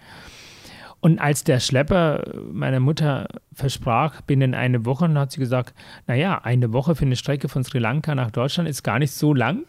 [1.00, 5.74] Und als der Schlepper meiner Mutter versprach, binnen eine Woche, dann hat sie gesagt,
[6.06, 9.32] naja, eine Woche für eine Strecke von Sri Lanka nach Deutschland ist gar nicht so
[9.32, 9.64] lang.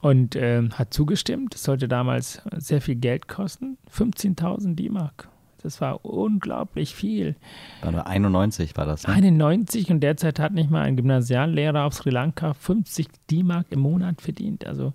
[0.00, 1.54] Und äh, hat zugestimmt.
[1.54, 3.78] Das sollte damals sehr viel Geld kosten.
[3.88, 5.28] 15.000 D-Mark.
[5.62, 7.36] Das war unglaublich viel.
[7.82, 9.06] War 91 war das.
[9.06, 9.14] Ne?
[9.14, 14.20] 91 und derzeit hat nicht mal ein Gymnasiallehrer auf Sri Lanka 50 D-Mark im Monat
[14.20, 14.66] verdient.
[14.66, 14.92] Also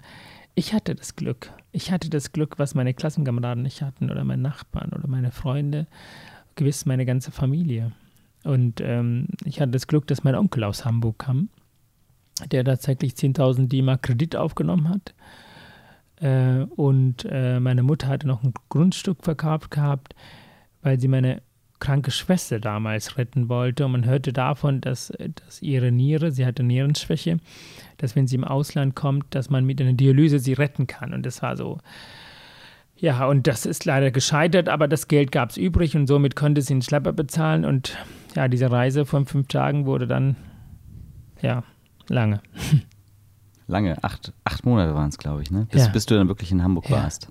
[0.55, 1.51] ich hatte das Glück.
[1.77, 5.85] Ich hatte das Glück, was meine Klassenkameraden nicht hatten oder meine Nachbarn oder meine Freunde,
[6.55, 7.91] gewiss meine ganze Familie.
[8.43, 11.49] Und ähm, ich hatte das Glück, dass mein Onkel aus Hamburg kam,
[12.49, 15.13] der tatsächlich 10.000 D-Mark Kredit aufgenommen hat.
[16.19, 20.15] Äh, und äh, meine Mutter hatte noch ein Grundstück verkauft gehabt,
[20.81, 21.43] weil sie meine
[21.79, 23.85] kranke Schwester damals retten wollte.
[23.85, 25.11] Und man hörte davon, dass,
[25.45, 27.37] dass ihre Niere, sie hatte Nierenschwäche,
[27.97, 31.13] dass wenn sie im Ausland kommt, dass man mit einer Dialyse sie retten kann.
[31.13, 31.79] Und das war so,
[32.95, 36.61] ja, und das ist leider gescheitert, aber das Geld gab es übrig und somit konnte
[36.61, 37.63] sie einen Schlepper bezahlen.
[37.63, 37.95] Und
[38.35, 40.35] ja, diese Reise von fünf Tagen wurde dann,
[41.41, 41.63] ja,
[42.09, 42.41] lange.
[43.67, 45.67] Lange, acht, acht Monate waren es, glaube ich, ne?
[45.69, 45.91] Bis, Ja.
[45.91, 47.03] bis du dann wirklich in Hamburg Ja.
[47.03, 47.27] warst.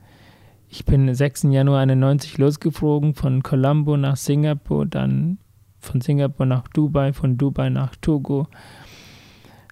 [0.78, 1.44] Ich bin 6.
[1.44, 5.38] Januar 91 losgeflogen, von Colombo nach Singapur, dann
[5.80, 8.46] von Singapur nach Dubai, von Dubai nach Togo.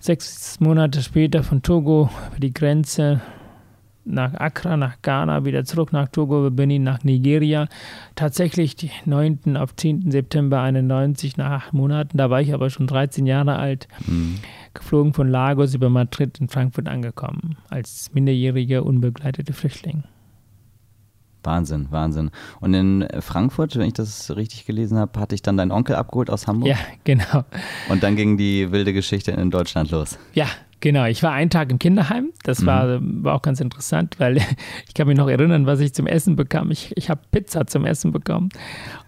[0.01, 3.21] Sechs Monate später von Togo über die Grenze
[4.07, 7.69] nach Accra, nach Ghana, wieder zurück nach Togo, über Benin nach Nigeria.
[8.14, 9.59] Tatsächlich die 9.
[9.59, 10.11] auf 10.
[10.11, 14.37] September 91, nach acht Monaten, da war ich aber schon 13 Jahre alt, Mhm.
[14.73, 20.05] geflogen von Lagos über Madrid in Frankfurt angekommen, als minderjähriger unbegleiteter Flüchtling.
[21.44, 22.30] Wahnsinn, Wahnsinn.
[22.61, 26.30] Und in Frankfurt, wenn ich das richtig gelesen habe, hatte ich dann deinen Onkel abgeholt
[26.30, 26.70] aus Hamburg.
[26.70, 27.44] Ja, genau.
[27.88, 30.18] Und dann ging die wilde Geschichte in Deutschland los.
[30.35, 30.46] Ja,
[30.85, 31.07] genau.
[31.07, 32.31] Ich war einen Tag im Kinderheim.
[32.44, 32.66] Das Mhm.
[32.66, 34.37] war, war auch ganz interessant, weil
[34.87, 36.70] ich kann mich noch erinnern, was ich zum Essen bekam.
[36.70, 38.51] Ich, ich habe Pizza zum Essen bekommen.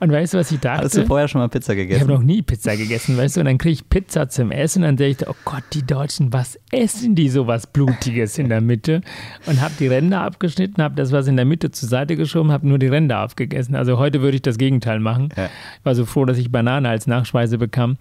[0.01, 0.85] Und weißt du, was ich dachte?
[0.85, 2.09] Hast du vorher schon mal Pizza ich habe gegessen?
[2.09, 3.41] noch nie Pizza gegessen, weißt du?
[3.41, 4.83] Und dann kriege ich Pizza zum Essen.
[4.83, 8.49] Und dann denke ich, oh Gott, die Deutschen, was essen die so was Blutiges in
[8.49, 9.03] der Mitte?
[9.47, 12.67] Und habe die Ränder abgeschnitten, habe das, was in der Mitte zur Seite geschoben, habe
[12.67, 13.75] nur die Ränder aufgegessen.
[13.77, 15.29] Also heute würde ich das Gegenteil machen.
[15.37, 15.45] Ja.
[15.79, 17.99] Ich war so froh, dass ich Banane als Nachspeise bekam.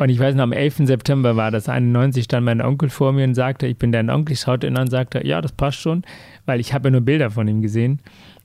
[0.00, 0.86] Und ich weiß noch, am 11.
[0.86, 4.32] September war das 91, stand mein Onkel vor mir und sagte, ich bin dein Onkel.
[4.32, 6.04] Ich schaute ihn an und sagte, ja, das passt schon,
[6.46, 8.00] weil ich habe ja nur Bilder von ihm gesehen.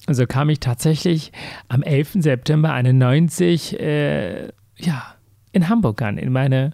[0.06, 1.32] Und so kam ich tatsächlich
[1.70, 2.18] am 11.
[2.20, 5.16] September 91 äh, ja,
[5.54, 6.74] in Hamburg an, in meine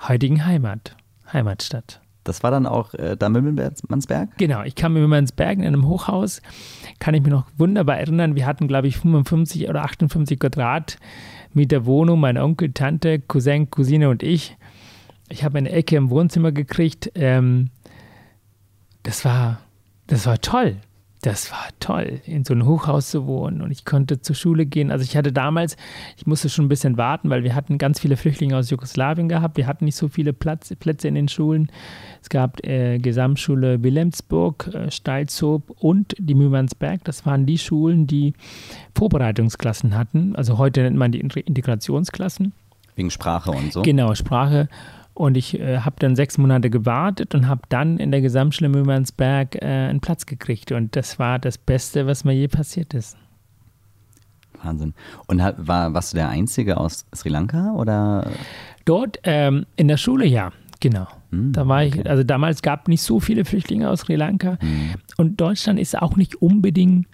[0.00, 0.96] heutigen Heimat,
[1.30, 2.00] Heimatstadt.
[2.24, 4.30] Das war dann auch äh, da Mümmelsberg?
[4.38, 6.40] Genau, ich kam in Mümmernsberg in einem Hochhaus,
[6.98, 8.36] kann ich mich noch wunderbar erinnern.
[8.36, 10.38] Wir hatten, glaube ich, 55 oder 58
[11.54, 14.56] Quadratmeter Wohnung, mein Onkel, Tante, Cousin, Cousine und ich.
[15.28, 17.12] Ich habe eine Ecke im Wohnzimmer gekriegt.
[17.14, 17.70] Ähm,
[19.04, 19.60] das war,
[20.08, 20.76] das war toll.
[21.24, 24.90] Das war toll, in so einem Hochhaus zu wohnen und ich konnte zur Schule gehen.
[24.90, 25.78] Also ich hatte damals,
[26.18, 29.56] ich musste schon ein bisschen warten, weil wir hatten ganz viele Flüchtlinge aus Jugoslawien gehabt.
[29.56, 31.72] Wir hatten nicht so viele Platz, Plätze in den Schulen.
[32.20, 37.02] Es gab äh, Gesamtschule Wilhelmsburg, äh, Steilzob und die Mühmannsberg.
[37.04, 38.34] Das waren die Schulen, die
[38.94, 40.36] Vorbereitungsklassen hatten.
[40.36, 42.52] Also heute nennt man die Integrationsklassen.
[42.96, 43.80] Wegen Sprache und so.
[43.80, 44.68] Genau, Sprache.
[45.14, 49.54] Und ich äh, habe dann sechs Monate gewartet und habe dann in der Gesamtschule Mühmannsberg
[49.56, 50.72] äh, einen Platz gekriegt.
[50.72, 53.16] Und das war das Beste, was mir je passiert ist.
[54.62, 54.94] Wahnsinn.
[55.26, 58.28] Und war, warst du der Einzige aus Sri Lanka oder?
[58.86, 60.50] Dort ähm, in der Schule, ja,
[60.80, 61.06] genau.
[61.30, 62.08] Hm, Da war ich, okay.
[62.08, 64.56] also damals gab nicht so viele Flüchtlinge aus Sri Lanka.
[64.60, 64.94] Hm.
[65.16, 67.06] Und Deutschland ist auch nicht unbedingt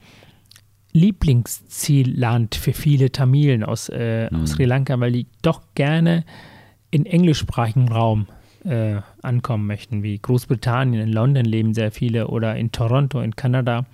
[0.92, 4.42] Lieblingszielland für viele Tamilen aus, äh, Mhm.
[4.42, 6.24] aus Sri Lanka, weil die doch gerne
[6.90, 8.26] in englischsprachigen Raum
[8.64, 13.86] äh, ankommen möchten, wie Großbritannien, in London leben sehr viele oder in Toronto, in Kanada.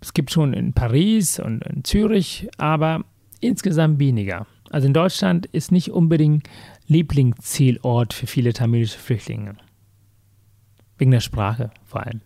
[0.00, 3.04] Es gibt schon in Paris und in Zürich, aber
[3.40, 4.46] insgesamt weniger.
[4.70, 6.48] Also in Deutschland ist nicht unbedingt
[6.86, 9.56] Lieblingszielort für viele tamilische Flüchtlinge.
[10.98, 12.20] Wegen der Sprache vor allem.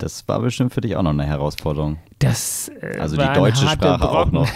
[0.00, 1.98] Das war bestimmt für dich auch noch eine Herausforderung.
[2.18, 4.34] Das äh, Also die deutsche Sprache auch Brocken.
[4.34, 4.48] noch.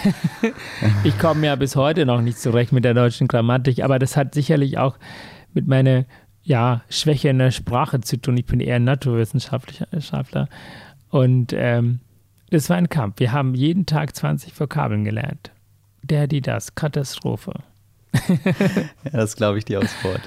[1.03, 4.33] ich komme ja bis heute noch nicht zurecht mit der deutschen Grammatik, aber das hat
[4.33, 4.97] sicherlich auch
[5.53, 6.05] mit meiner
[6.43, 8.37] ja, Schwäche in der Sprache zu tun.
[8.37, 10.47] Ich bin eher Naturwissenschaftler
[11.09, 11.99] und ähm,
[12.49, 13.19] das war ein Kampf.
[13.19, 15.51] Wir haben jeden Tag 20 Vokabeln gelernt.
[16.03, 17.53] Der, die, das, Katastrophe.
[19.03, 20.21] Ja, das glaube ich dir aufs Wort.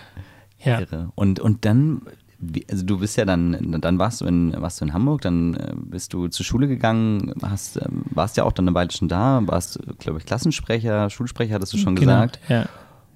[0.58, 0.80] Ja.
[0.80, 1.10] Irre.
[1.14, 2.02] Und, und dann,
[2.40, 5.54] wie- also du bist ja dann, dann warst du in, warst du in Hamburg, dann
[5.54, 9.08] äh, bist du zur Schule gegangen, hast, ähm, warst ja auch dann eine Weile schon
[9.08, 12.38] da, warst, glaube ich, Klassensprecher, Schulsprecher, hattest du schon Genau, gesagt.
[12.48, 12.66] Ja.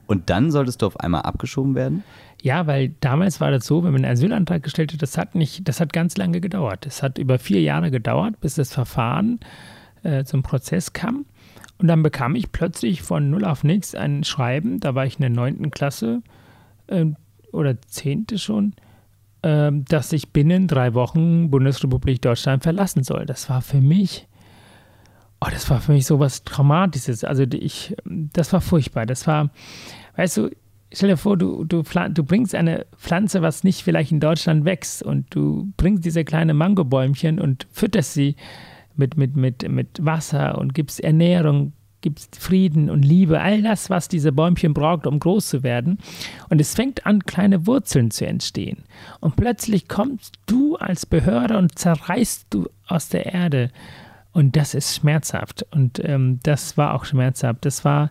[0.06, 2.02] Und dann solltest du auf einmal abgeschoben werden?
[2.42, 5.68] Ja, weil damals war das so, wenn man einen Asylantrag gestellt hat, das hat nicht,
[5.68, 6.84] das hat ganz lange gedauert.
[6.86, 9.38] Es hat über vier Jahre gedauert, bis das Verfahren
[10.02, 11.24] äh, zum Prozess kam.
[11.78, 15.20] Und dann bekam ich plötzlich von null auf nichts ein Schreiben, da war ich in
[15.22, 16.22] der neunten Klasse
[16.88, 17.06] äh,
[17.52, 18.80] oder zehnte schon, äh,
[19.42, 23.26] dass ich binnen drei Wochen Bundesrepublik Deutschland verlassen soll.
[23.26, 24.28] Das war für mich,
[25.40, 27.24] oh, das war für mich so was Traumatisches.
[27.24, 29.04] Also ich, das war furchtbar.
[29.04, 29.50] Das war,
[30.16, 30.50] weißt du,
[30.92, 35.02] stell dir vor, du, du, du bringst eine Pflanze, was nicht vielleicht in Deutschland wächst,
[35.02, 38.36] und du bringst diese kleine Mangobäumchen und fütterst sie
[38.94, 41.72] mit, mit, mit, mit Wasser und gibst Ernährung,
[42.02, 45.98] gibst Frieden und Liebe, all das, was diese Bäumchen braucht, um groß zu werden.
[46.50, 48.84] Und es fängt an, kleine Wurzeln zu entstehen.
[49.20, 53.70] Und plötzlich kommst du als Behörde und zerreißt du aus der Erde.
[54.32, 55.64] Und das ist schmerzhaft.
[55.70, 57.64] Und ähm, das war auch schmerzhaft.
[57.64, 58.10] Das war,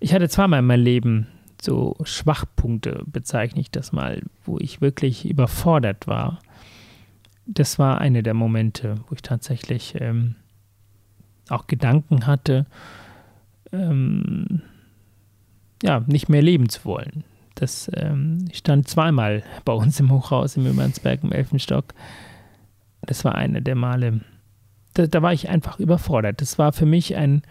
[0.00, 1.26] ich hatte zweimal in meinem Leben
[1.60, 6.38] so Schwachpunkte, bezeichne ich das mal, wo ich wirklich überfordert war.
[7.46, 10.36] Das war eine der Momente, wo ich tatsächlich ähm,
[11.48, 12.66] auch Gedanken hatte,
[13.76, 14.62] ähm,
[15.82, 17.24] ja, nicht mehr leben zu wollen.
[17.54, 21.94] Das ähm, stand zweimal bei uns im Hochhaus im Ömernsberg im Elfenstock.
[23.02, 24.20] Das war eine der Male.
[24.94, 26.40] Da, da war ich einfach überfordert.
[26.40, 27.42] Das war für mich ein,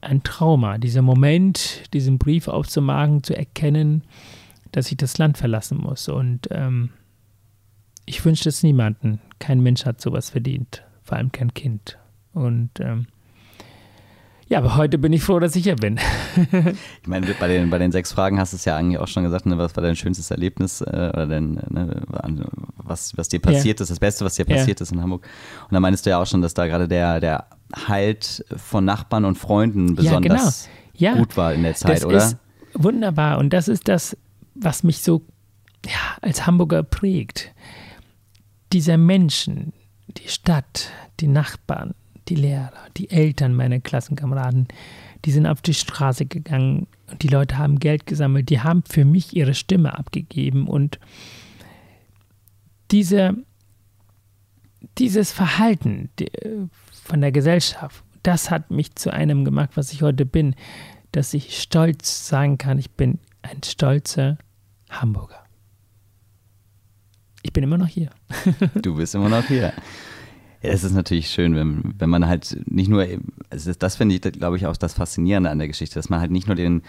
[0.00, 4.04] ein Trauma, dieser Moment, diesen Brief aufzumachen, zu erkennen,
[4.70, 6.08] dass ich das Land verlassen muss.
[6.08, 6.90] Und ähm,
[8.04, 9.20] ich wünsche es niemanden.
[9.38, 11.98] Kein Mensch hat sowas verdient, vor allem kein Kind.
[12.32, 13.06] Und ähm,
[14.52, 15.98] ja, aber heute bin ich froh, dass ich hier bin.
[16.36, 19.22] ich meine, bei den, bei den sechs Fragen hast du es ja eigentlich auch schon
[19.22, 22.02] gesagt, ne, was war dein schönstes Erlebnis äh, oder dein, ne,
[22.76, 23.84] was, was dir passiert ja.
[23.84, 24.84] ist, das Beste, was dir passiert ja.
[24.84, 25.26] ist in Hamburg.
[25.68, 27.46] Und da meinst du ja auch schon, dass da gerade der, der
[27.88, 31.24] Halt von Nachbarn und Freunden besonders ja, genau.
[31.24, 32.18] gut war in der Zeit, das oder?
[32.18, 32.36] Ist
[32.74, 33.38] wunderbar.
[33.38, 34.14] Und das ist das,
[34.54, 35.22] was mich so
[35.86, 37.54] ja, als Hamburger prägt.
[38.74, 39.72] Dieser Menschen,
[40.08, 40.90] die Stadt,
[41.20, 41.94] die Nachbarn,
[42.32, 44.66] die Lehrer, die Eltern meiner Klassenkameraden,
[45.26, 49.04] die sind auf die Straße gegangen und die Leute haben Geld gesammelt, die haben für
[49.04, 50.98] mich ihre Stimme abgegeben und
[52.90, 53.36] diese,
[54.96, 56.08] dieses Verhalten
[57.04, 60.54] von der Gesellschaft, das hat mich zu einem gemacht, was ich heute bin,
[61.10, 64.38] dass ich stolz sagen kann, ich bin ein stolzer
[64.88, 65.44] Hamburger.
[67.42, 68.10] Ich bin immer noch hier.
[68.74, 69.74] Du bist immer noch hier.
[70.64, 73.06] Es ist natürlich schön, wenn, wenn man halt nicht nur,
[73.50, 76.30] also das finde ich, glaube ich, auch das Faszinierende an der Geschichte, dass man halt
[76.30, 76.82] nicht nur den,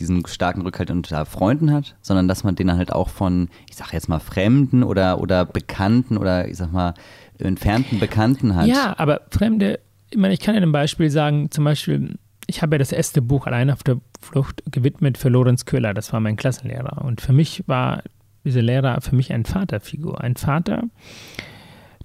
[0.00, 3.90] diesen starken Rückhalt unter Freunden hat, sondern dass man den halt auch von, ich sage
[3.92, 6.94] jetzt mal, Fremden oder, oder Bekannten oder ich sag mal,
[7.38, 8.66] entfernten Bekannten hat.
[8.66, 9.78] Ja, aber Fremde,
[10.10, 13.22] ich meine, ich kann ja ein Beispiel sagen, zum Beispiel, ich habe ja das erste
[13.22, 17.04] Buch allein auf der Flucht gewidmet für Lorenz Köhler, das war mein Klassenlehrer.
[17.04, 18.02] Und für mich war
[18.44, 20.20] dieser Lehrer für mich ein Vaterfigur.
[20.20, 20.84] Ein Vater,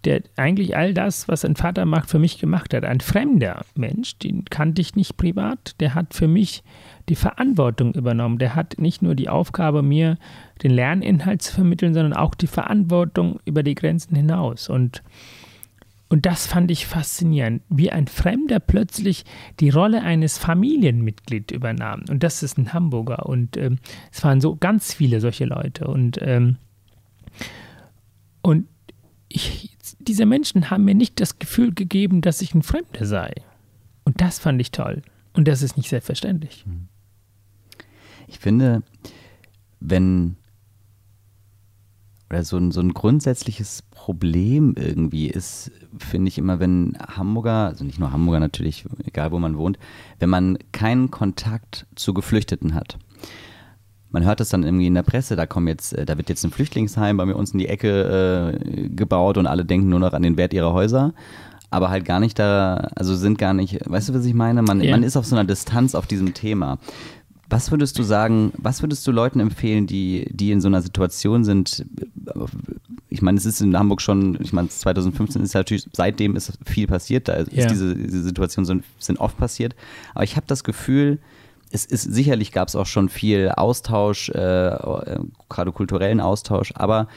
[0.05, 2.85] der eigentlich all das, was ein Vater macht, für mich gemacht hat.
[2.85, 6.63] Ein fremder Mensch, den kannte ich nicht privat, der hat für mich
[7.09, 8.37] die Verantwortung übernommen.
[8.37, 10.17] Der hat nicht nur die Aufgabe, mir
[10.63, 14.69] den Lerninhalt zu vermitteln, sondern auch die Verantwortung über die Grenzen hinaus.
[14.69, 15.03] Und,
[16.09, 19.25] und das fand ich faszinierend, wie ein Fremder plötzlich
[19.59, 22.03] die Rolle eines Familienmitglieds übernahm.
[22.09, 23.25] Und das ist ein Hamburger.
[23.25, 23.79] Und ähm,
[24.11, 25.87] es waren so ganz viele solche Leute.
[25.87, 26.57] Und, ähm,
[28.41, 28.67] und
[30.07, 33.33] diese Menschen haben mir nicht das Gefühl gegeben, dass ich ein Fremder sei.
[34.03, 35.01] Und das fand ich toll.
[35.33, 36.63] Und das ist nicht selbstverständlich.
[36.65, 36.87] Hm.
[38.27, 38.83] Ich finde,
[39.79, 40.37] wenn
[42.29, 47.85] oder so ein, so ein grundsätzliches Problem irgendwie ist, finde ich immer, wenn Hamburger, also
[47.85, 49.77] nicht nur Hamburger natürlich, egal wo man wohnt,
[50.19, 52.97] wenn man keinen Kontakt zu Geflüchteten hat
[54.15, 56.45] man hört es dann irgendwie in der Presse, da kommen jetzt, äh, da wird jetzt
[56.45, 60.13] ein Flüchtlingsheim bei mir uns in die Ecke äh, gebaut und alle denken nur noch
[60.13, 61.13] an den Wert ihrer Häuser.
[61.69, 64.61] Aber halt gar nicht da, also sind gar nicht, weißt du, was ich meine?
[64.61, 64.91] Man, ja.
[64.91, 66.77] man ist auf so einer Distanz auf diesem Thema.
[67.49, 71.43] Was würdest du sagen, was würdest du Leuten empfehlen, die, die in so einer Situation
[71.43, 71.85] sind?
[73.09, 76.87] Ich meine, es ist in Hamburg schon, ich meine, 2015 ist natürlich, seitdem ist viel
[76.87, 77.67] passiert, da ist ja.
[77.67, 79.75] diese, diese Situationen sind, sind oft passiert.
[80.13, 81.19] Aber ich habe das Gefühl,
[81.71, 87.07] es ist sicherlich gab es auch schon viel Austausch, äh, äh, gerade kulturellen Austausch, aber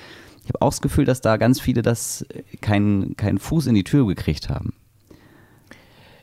[0.44, 2.24] ich habe auch das Gefühl, dass da ganz viele das
[2.60, 4.72] keinen keinen Fuß in die Tür gekriegt haben.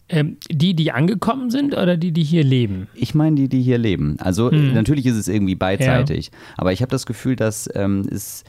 [0.08, 2.88] Ähm, die, die angekommen sind oder die, die hier leben?
[2.94, 4.18] Ich meine die, die hier leben.
[4.20, 4.74] Also hm.
[4.74, 6.32] natürlich ist es irgendwie beidseitig, ja.
[6.58, 8.44] aber ich habe das Gefühl, dass ähm, es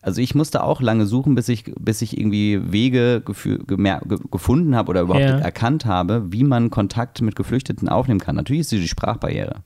[0.00, 3.22] also ich musste auch lange suchen, bis ich, bis ich irgendwie Wege
[4.30, 5.38] gefunden habe oder überhaupt ja.
[5.38, 8.36] erkannt habe, wie man Kontakt mit Geflüchteten aufnehmen kann.
[8.36, 9.56] Natürlich ist es die Sprachbarriere.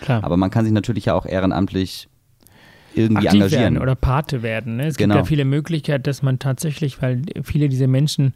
[0.00, 0.24] Klar.
[0.24, 2.08] Aber man kann sich natürlich ja auch ehrenamtlich
[2.94, 3.62] irgendwie Aktiv engagieren.
[3.62, 4.76] Werden oder Pate werden.
[4.76, 4.86] Ne?
[4.86, 5.14] Es genau.
[5.14, 8.34] gibt ja viele Möglichkeiten, dass man tatsächlich, weil viele dieser Menschen,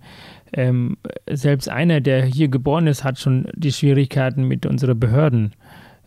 [0.52, 0.96] ähm,
[1.28, 5.54] selbst einer, der hier geboren ist, hat schon die Schwierigkeiten mit unseren Behörden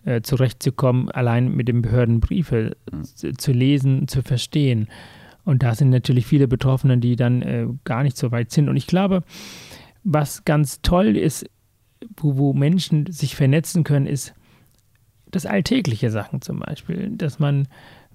[0.06, 3.38] äh, zurechtzukommen, allein mit den Behördenbriefe mhm.
[3.38, 4.88] zu lesen, zu verstehen.
[5.50, 8.70] Und da sind natürlich viele Betroffene, die dann äh, gar nicht so weit sind.
[8.70, 9.24] Und ich glaube,
[10.04, 11.50] was ganz toll ist,
[12.18, 14.36] wo, wo Menschen sich vernetzen können, ist,
[15.32, 17.68] das alltägliche Sachen zum Beispiel, dass man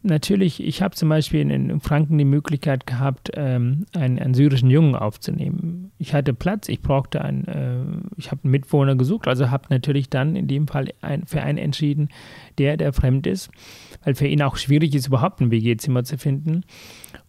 [0.05, 4.70] natürlich, ich habe zum Beispiel in, in, Franken die Möglichkeit gehabt, ähm, einen, einen, syrischen
[4.70, 5.91] Jungen aufzunehmen.
[5.99, 7.80] Ich hatte Platz, ich brauchte einen, äh,
[8.16, 11.59] ich habe einen Mitwohner gesucht, also habe natürlich dann in dem Fall ein, für einen
[11.59, 12.11] entschieden,
[12.59, 13.51] der, der fremd ist,
[14.05, 16.64] weil für ihn auch schwierig ist, überhaupt ein WG-Zimmer zu finden.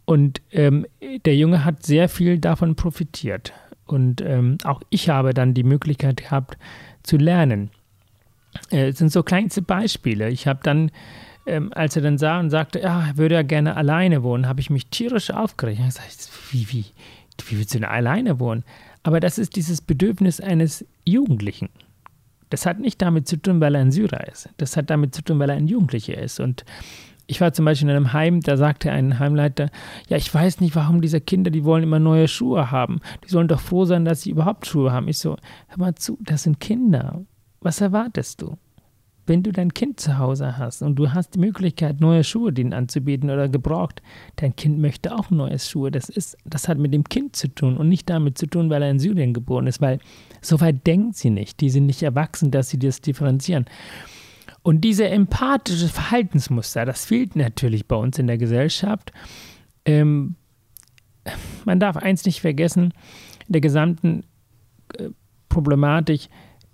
[0.06, 0.86] Und ähm,
[1.26, 3.54] der Junge hat sehr viel davon profitiert.
[3.86, 6.58] Und ähm, auch ich habe dann die Möglichkeit gehabt
[7.04, 7.70] zu lernen.
[8.72, 10.30] Äh, es sind so kleinste Beispiele.
[10.30, 10.92] Ich habe dann,
[11.46, 14.62] ähm, als er dann sah und sagte, ja, er würde ja gerne alleine wohnen, habe
[14.62, 15.82] ich mich tierisch aufgeregt.
[15.88, 16.08] Ich sage,
[16.52, 16.86] wie, wie,
[17.48, 18.64] wie willst du denn alleine wohnen?
[19.04, 21.70] Aber das ist dieses Bedürfnis eines Jugendlichen.
[22.50, 24.50] Das hat nicht damit zu tun, weil er ein Syrer ist.
[24.58, 26.40] Das hat damit zu tun, weil er ein Jugendlicher ist.
[26.40, 26.66] Und
[27.28, 29.70] ich war zum Beispiel in einem Heim, da sagte ein Heimleiter,
[30.08, 33.00] ja, ich weiß nicht, warum diese Kinder, die wollen immer neue Schuhe haben.
[33.24, 35.08] Die sollen doch froh sein, dass sie überhaupt Schuhe haben.
[35.08, 37.22] Ich so, hör mal zu, das sind Kinder.
[37.62, 38.58] Was erwartest du?
[39.28, 42.74] Wenn du dein Kind zu Hause hast und du hast die Möglichkeit, neue Schuhe denen
[42.74, 44.04] anzubieten oder gebraucht,
[44.36, 45.90] dein Kind möchte auch neue Schuhe.
[45.90, 48.84] Das, ist, das hat mit dem Kind zu tun und nicht damit zu tun, weil
[48.84, 49.98] er in Syrien geboren ist, weil
[50.42, 51.60] so weit denken sie nicht.
[51.60, 53.66] Die sind nicht erwachsen, dass sie das differenzieren.
[54.66, 59.12] Und diese empathische Verhaltensmuster, das fehlt natürlich bei uns in der Gesellschaft.
[59.86, 60.38] Ähm,
[61.66, 62.92] man darf eins nicht vergessen,
[63.46, 64.24] in der gesamten
[64.98, 65.10] äh,
[65.50, 66.30] Problematik,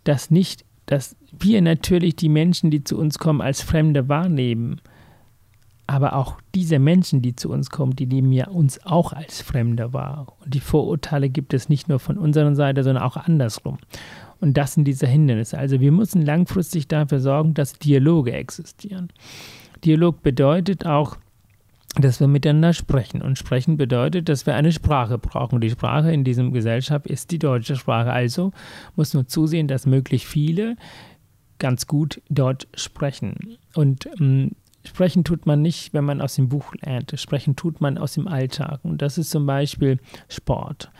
[0.05, 4.79] dass nicht, dass wir natürlich die Menschen, die zu uns kommen, als Fremde wahrnehmen.
[5.85, 9.91] Aber auch diese Menschen, die zu uns kommen, die nehmen ja uns auch als Fremde
[9.91, 10.27] wahr.
[10.39, 13.79] Und die Vorurteile gibt es nicht nur von unserer Seite, sondern auch andersrum.
[14.41, 15.57] Und das sind diese Hindernisse.
[15.57, 19.09] Also wir müssen langfristig dafür sorgen, dass Dialoge existieren.
[19.85, 21.17] Dialog bedeutet auch,
[21.95, 23.21] dass wir miteinander sprechen.
[23.21, 25.61] Und sprechen bedeutet, dass wir eine Sprache brauchen.
[25.61, 28.11] Die Sprache in diesem Gesellschaft ist die deutsche Sprache.
[28.11, 28.51] Also
[28.95, 30.75] muss man zusehen, dass möglichst viele
[31.59, 33.57] ganz gut dort sprechen.
[33.75, 34.51] Und ähm,
[34.83, 37.13] sprechen tut man nicht, wenn man aus dem Buch lernt.
[37.19, 38.79] Sprechen tut man aus dem Alltag.
[38.83, 40.91] Und das ist zum Beispiel Sport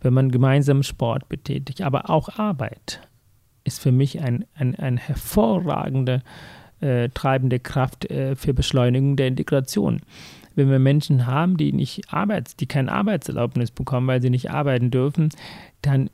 [0.00, 1.82] wenn man gemeinsam Sport betätigt.
[1.82, 3.00] Aber auch Arbeit
[3.64, 6.22] ist für mich ein, ein, ein hervorragende
[6.80, 10.00] äh, treibende Kraft äh, für Beschleunigung der Integration.
[10.54, 14.90] Wenn wir Menschen haben, die nicht Arbeits, die kein Arbeitserlaubnis bekommen, weil sie nicht arbeiten
[14.90, 15.28] dürfen,
[15.82, 16.10] dann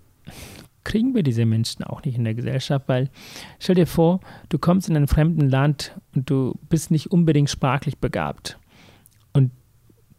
[0.87, 3.11] kriegen wir diese Menschen auch nicht in der Gesellschaft, weil
[3.59, 7.99] stell dir vor, du kommst in ein fremden Land und du bist nicht unbedingt sprachlich
[7.99, 8.59] begabt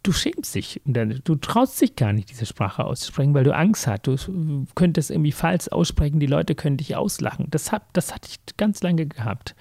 [0.08, 0.82] du schämst dich.
[0.86, 4.08] Du traust dich gar nicht, diese Sprache auszusprechen, weil du Angst hast.
[4.08, 7.48] Du könntest irgendwie falsch aussprechen, die Leute können dich auslachen.
[7.52, 9.56] Das, hab, das hatte ich ganz lange gehabt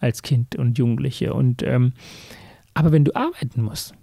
[0.00, 1.34] als Kind und Jugendliche.
[1.34, 1.92] Und, ähm,
[2.74, 3.94] aber wenn du arbeiten musst,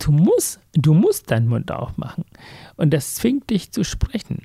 [0.00, 2.24] du musst, du musst deinen Mund aufmachen.
[2.76, 4.42] Und das zwingt dich zu sprechen.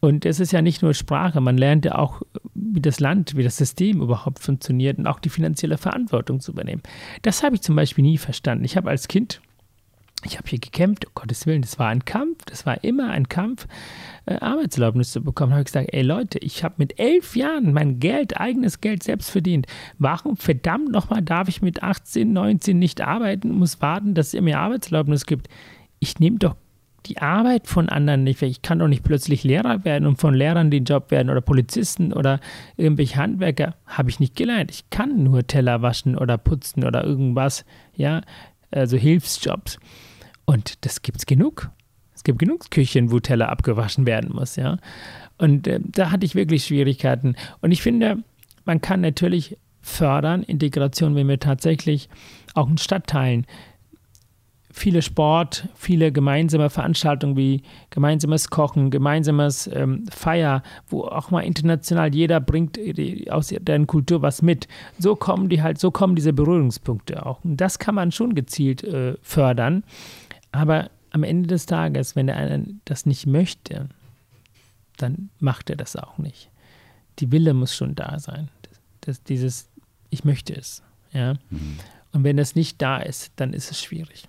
[0.00, 2.22] Und es ist ja nicht nur Sprache, man lernt ja auch,
[2.54, 6.82] wie das Land, wie das System überhaupt funktioniert und auch die finanzielle Verantwortung zu übernehmen.
[7.22, 8.64] Das habe ich zum Beispiel nie verstanden.
[8.64, 9.40] Ich habe als Kind
[10.24, 13.28] ich habe hier gekämpft, um Gottes Willen, das war ein Kampf, das war immer ein
[13.28, 13.68] Kampf,
[14.26, 15.50] äh, Arbeitserlaubnis zu bekommen.
[15.50, 19.04] Da habe ich gesagt, ey Leute, ich habe mit elf Jahren mein Geld, eigenes Geld
[19.04, 19.66] selbst verdient.
[19.98, 24.58] Warum verdammt nochmal darf ich mit 18, 19 nicht arbeiten, muss warten, dass es mir
[24.58, 25.48] Arbeitserlaubnis gibt?
[26.00, 26.56] Ich nehme doch
[27.06, 28.50] die Arbeit von anderen nicht weg.
[28.50, 32.12] Ich kann doch nicht plötzlich Lehrer werden und von Lehrern den Job werden oder Polizisten
[32.12, 32.40] oder
[32.76, 33.76] irgendwelche Handwerker.
[33.86, 34.70] Habe ich nicht gelernt.
[34.70, 38.22] Ich kann nur Teller waschen oder putzen oder irgendwas, ja,
[38.70, 39.78] also Hilfsjobs.
[40.44, 41.70] Und das gibt es genug.
[42.14, 44.78] Es gibt genug Küchen, wo Teller abgewaschen werden muss, ja.
[45.38, 47.36] Und äh, da hatte ich wirklich Schwierigkeiten.
[47.60, 48.24] Und ich finde,
[48.64, 52.08] man kann natürlich fördern, Integration, wenn wir tatsächlich
[52.54, 53.46] auch in Stadtteilen
[54.78, 62.14] viele Sport, viele gemeinsame Veranstaltungen wie gemeinsames Kochen, gemeinsames ähm, Feier, wo auch mal international
[62.14, 62.78] jeder bringt
[63.30, 64.68] aus deren Kultur was mit.
[64.98, 67.44] So kommen die halt, so kommen diese Berührungspunkte auch.
[67.44, 69.84] Und das kann man schon gezielt äh, fördern.
[70.52, 73.88] Aber am Ende des Tages, wenn der eine das nicht möchte,
[74.96, 76.50] dann macht er das auch nicht.
[77.18, 78.48] Die Wille muss schon da sein.
[78.62, 79.68] Das, das, dieses,
[80.10, 80.82] ich möchte es.
[81.12, 81.34] Ja?
[81.50, 81.78] Mhm.
[82.12, 84.28] Und wenn das nicht da ist, dann ist es schwierig.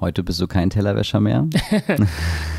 [0.00, 1.48] Heute bist du kein Tellerwäscher mehr?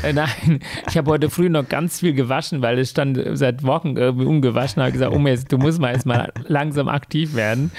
[0.02, 3.98] Äh, nein, ich habe heute früh noch ganz viel gewaschen, weil es stand seit Wochen
[3.98, 4.80] irgendwie ungewaschen.
[4.80, 7.70] Ich habe gesagt, oh, jetzt, du musst mal erstmal langsam aktiv werden.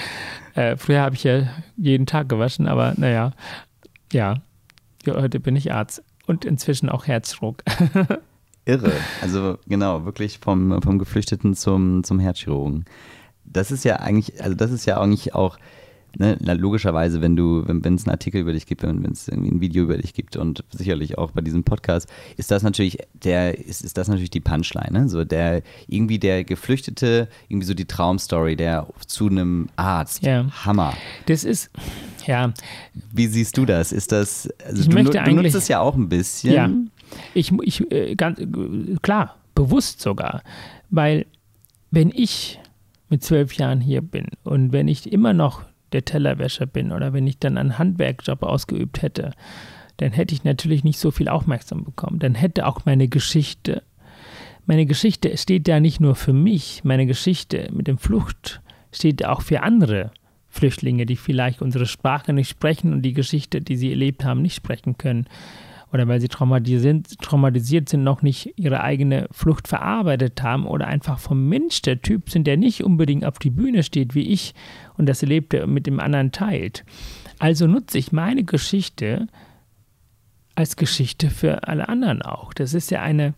[0.53, 1.47] Äh, früher habe ich ja
[1.77, 3.31] jeden Tag gewaschen, aber naja,
[4.13, 4.35] ja,
[5.07, 7.63] heute bin ich Arzt und inzwischen auch Herzdruck.
[8.65, 8.91] Irre.
[9.23, 12.85] Also genau, wirklich vom, vom Geflüchteten zum, zum Herzchirurgen.
[13.45, 15.57] Das ist ja eigentlich, also das ist ja eigentlich auch
[16.17, 19.61] ne, logischerweise, wenn du, wenn es einen Artikel über dich gibt, wenn es irgendwie ein
[19.61, 23.83] Video über dich gibt und sicherlich auch bei diesem Podcast, ist das natürlich der, ist,
[23.83, 25.09] ist das natürlich die Punchline, ne?
[25.09, 30.23] So der, irgendwie der Geflüchtete, irgendwie so die Traumstory, der zu einem Arzt.
[30.23, 30.45] Ja.
[30.65, 30.93] Hammer.
[31.25, 31.69] Das ist,
[32.25, 32.53] ja.
[33.11, 33.91] Wie siehst du das?
[33.91, 36.53] Ist das, also Ich du, möchte du nutzt es ja auch ein bisschen.
[36.53, 36.69] Ja.
[37.33, 38.39] Ich, ich äh, ganz
[39.01, 40.43] klar, bewusst sogar.
[40.89, 41.25] Weil
[41.91, 42.59] wenn ich
[43.09, 47.27] mit zwölf Jahren hier bin und wenn ich immer noch der Tellerwäscher bin oder wenn
[47.27, 49.31] ich dann einen Handwerkjob ausgeübt hätte,
[49.97, 52.19] dann hätte ich natürlich nicht so viel Aufmerksamkeit bekommen.
[52.19, 53.83] Dann hätte auch meine Geschichte,
[54.65, 58.61] meine Geschichte steht ja nicht nur für mich, meine Geschichte mit dem Flucht
[58.91, 60.11] steht auch für andere
[60.49, 64.55] Flüchtlinge, die vielleicht unsere Sprache nicht sprechen und die Geschichte, die sie erlebt haben, nicht
[64.55, 65.27] sprechen können
[65.91, 71.19] oder weil sie traumatisiert, traumatisiert sind, noch nicht ihre eigene Flucht verarbeitet haben oder einfach
[71.19, 74.53] vom Mensch der Typ sind, der nicht unbedingt auf die Bühne steht wie ich
[74.97, 76.85] und das Erlebte mit dem anderen teilt.
[77.39, 79.27] Also nutze ich meine Geschichte
[80.55, 82.53] als Geschichte für alle anderen auch.
[82.53, 83.33] Das ist ja eine,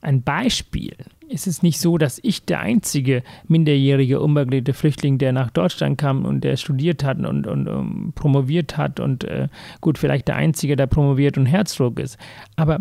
[0.00, 0.96] ein Beispiel.
[1.30, 6.24] Es ist nicht so, dass ich der einzige minderjährige, unbegleitete Flüchtling, der nach Deutschland kam
[6.24, 9.48] und der studiert hat und, und um, promoviert hat und äh,
[9.80, 12.16] gut, vielleicht der einzige, der promoviert und Herzdruck ist.
[12.56, 12.80] Aber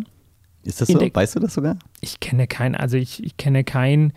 [0.64, 0.98] Ist das so?
[0.98, 1.78] der- Weißt du das sogar?
[2.00, 4.14] ich kenne keinen, also ich, ich kenne keinen,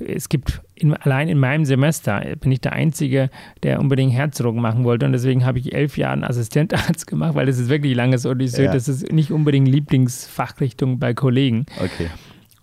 [0.00, 3.28] es gibt in, allein in meinem Semester bin ich der Einzige,
[3.62, 7.46] der unbedingt Herzdruck machen wollte und deswegen habe ich elf Jahre einen Assistentarzt gemacht, weil
[7.46, 8.72] das ist wirklich langes Odyssee, Ja.
[8.72, 11.66] das ist nicht unbedingt Lieblingsfachrichtung bei Kollegen.
[11.78, 12.08] Okay.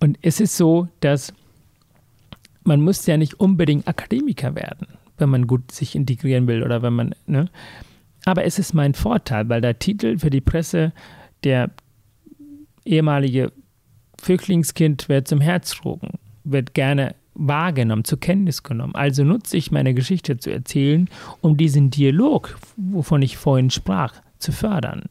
[0.02, 1.32] Und es ist so, dass
[2.64, 4.88] man muss ja nicht unbedingt Akademiker werden,
[5.18, 7.50] wenn man gut sich integrieren will oder wenn man, ne?
[8.26, 10.92] Aber es ist mein Vorteil, weil der Titel für die Presse,
[11.44, 11.72] der
[12.86, 13.52] ehemalige
[14.20, 16.12] Flüchtlingskind wird zum Herzdrogen,
[16.44, 18.94] wird gerne wahrgenommen, zur Kenntnis genommen.
[18.94, 21.10] Also nutze ich meine Geschichte zu erzählen,
[21.42, 25.04] um diesen Dialog, wovon ich vorhin sprach, zu fördern,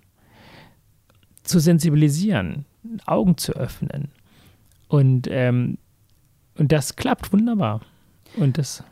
[1.43, 2.65] zu sensibilisieren,
[3.07, 4.09] Augen zu öffnen.
[4.91, 5.79] Und, ähm,
[6.59, 7.81] und das klappt wunderbar.
[8.37, 8.83] Und das,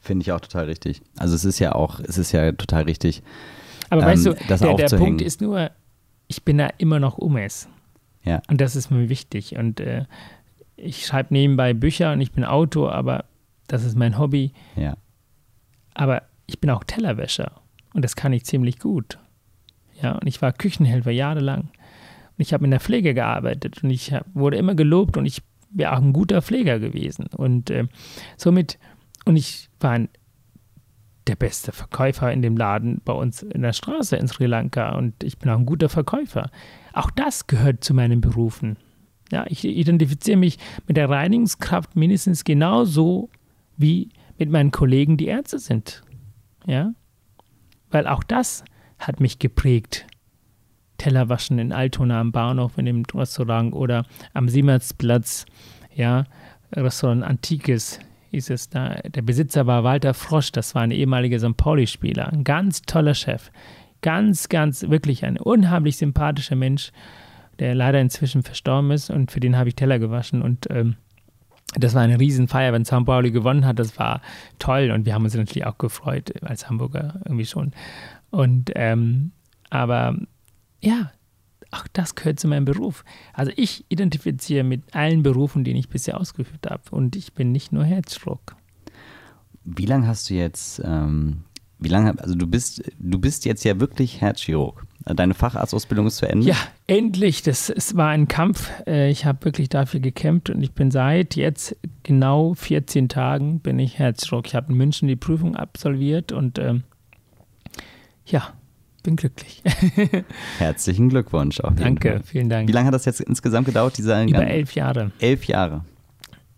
[0.00, 1.00] Finde ich auch total richtig.
[1.16, 3.22] Also es ist ja auch, es ist ja total richtig.
[3.88, 4.96] aber Ähm, weißt du, der, der.
[4.98, 5.70] Punkt ist nur,
[6.26, 7.68] ich bin da immer noch Umes.
[8.24, 8.42] Ja.
[8.48, 9.56] Und das ist mir wichtig.
[9.56, 10.06] Und äh,
[10.76, 13.26] ich schreibe nebenbei Bücher und ich bin Autor, aber
[13.68, 14.52] das ist mein Hobby.
[14.74, 14.96] Ja.
[15.94, 17.52] Aber ich bin auch Tellerwäscher
[17.94, 19.20] und das kann ich ziemlich gut.
[20.02, 21.68] Ja, und ich war Küchenhelfer jahrelang.
[22.42, 26.02] Ich habe in der Pflege gearbeitet und ich wurde immer gelobt und ich wäre auch
[26.02, 27.26] ein guter Pfleger gewesen.
[27.36, 27.86] Und äh,
[28.36, 28.78] somit,
[29.24, 30.08] und ich war ein,
[31.28, 35.22] der beste Verkäufer in dem Laden bei uns in der Straße in Sri Lanka und
[35.22, 36.50] ich bin auch ein guter Verkäufer.
[36.92, 38.76] Auch das gehört zu meinen Berufen.
[39.30, 43.30] Ja, ich identifiziere mich mit der Reinigungskraft mindestens genauso
[43.76, 46.02] wie mit meinen Kollegen, die Ärzte sind.
[46.66, 46.92] Ja?
[47.90, 48.64] Weil auch das
[48.98, 50.06] hat mich geprägt.
[51.02, 55.46] Teller waschen in Altona am Bahnhof in dem Restaurant oder am Siemensplatz,
[55.92, 56.26] ja,
[56.72, 57.98] Restaurant Antikes
[58.30, 58.94] hieß es da.
[58.94, 61.56] Der Besitzer war Walter Frosch, das war ein ehemaliger St.
[61.56, 63.50] Pauli-Spieler, ein ganz toller Chef.
[64.00, 66.92] Ganz, ganz, wirklich ein unheimlich sympathischer Mensch,
[67.58, 70.94] der leider inzwischen verstorben ist und für den habe ich Teller gewaschen und ähm,
[71.74, 73.04] das war eine Riesenfeier, wenn St.
[73.04, 73.80] Pauli gewonnen hat.
[73.80, 74.20] Das war
[74.60, 77.72] toll und wir haben uns natürlich auch gefreut als Hamburger irgendwie schon.
[78.30, 79.32] Und ähm,
[79.70, 80.14] aber
[80.82, 81.12] ja,
[81.70, 83.04] auch das gehört zu meinem Beruf.
[83.32, 87.72] Also ich identifiziere mit allen Berufen, die ich bisher ausgeführt habe und ich bin nicht
[87.72, 88.56] nur Herzschruck.
[89.64, 91.44] Wie lange hast du jetzt, ähm,
[91.78, 94.84] wie lange, also du bist, du bist jetzt ja wirklich Herzchirurg.
[95.04, 96.46] Deine Facharztausbildung ist zu Ende?
[96.46, 96.56] Ja,
[96.86, 97.42] endlich.
[97.42, 98.70] Das, es war ein Kampf.
[98.86, 103.78] Äh, Ich habe wirklich dafür gekämpft und ich bin seit jetzt genau 14 Tagen bin
[103.78, 104.46] ich Herzschruck.
[104.46, 106.84] Ich habe in München die Prüfung absolviert und ähm,
[108.26, 108.52] ja,
[109.02, 109.62] bin glücklich.
[110.58, 112.22] Herzlichen Glückwunsch auf Danke, Fall.
[112.22, 112.68] vielen Dank.
[112.68, 115.10] Wie lange hat das jetzt insgesamt gedauert, dieser Über elf Jahre.
[115.18, 115.84] elf Jahre?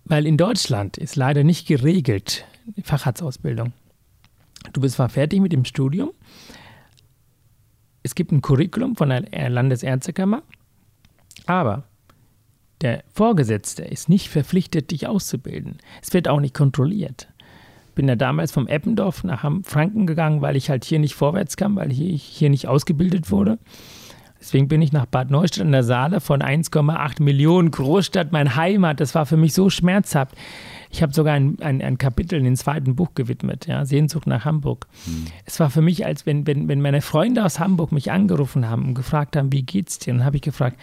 [0.05, 2.45] Weil in Deutschland ist leider nicht geregelt
[2.77, 3.73] die Facharztausbildung.
[4.73, 6.11] Du bist zwar fertig mit dem Studium,
[8.03, 10.43] es gibt ein Curriculum von der Landesärztekammer,
[11.47, 11.85] aber
[12.83, 15.79] der Vorgesetzte ist nicht verpflichtet, dich auszubilden.
[16.03, 17.29] Es wird auch nicht kontrolliert.
[17.95, 21.77] Bin ja damals vom Eppendorf nach Franken gegangen, weil ich halt hier nicht vorwärts kam,
[21.77, 23.59] weil ich hier nicht ausgebildet wurde.
[24.45, 29.01] Deswegen bin ich nach Bad Neustadt in der Saale von 1,8 Millionen Großstadt, mein Heimat.
[29.01, 30.35] Das war für mich so schmerzhaft.
[30.91, 34.45] Ich habe sogar ein, ein, ein Kapitel in dem zweiten Buch gewidmet, ja, Sehnsucht nach
[34.45, 34.87] Hamburg.
[35.47, 38.89] Es war für mich, als wenn, wenn, wenn meine Freunde aus Hamburg mich angerufen haben
[38.89, 40.13] und gefragt haben, wie geht's dir?
[40.13, 40.79] Und dann habe ich gefragt,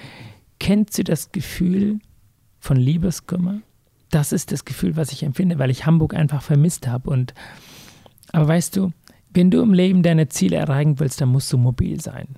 [0.59, 1.99] kennst du das Gefühl
[2.59, 3.61] von Liebeskummer?
[4.11, 7.09] Das ist das Gefühl, was ich empfinde, weil ich Hamburg einfach vermisst habe.
[7.09, 7.33] Und
[8.31, 8.91] aber weißt du,
[9.33, 12.35] wenn du im Leben deine Ziele erreichen willst, dann musst du mobil sein.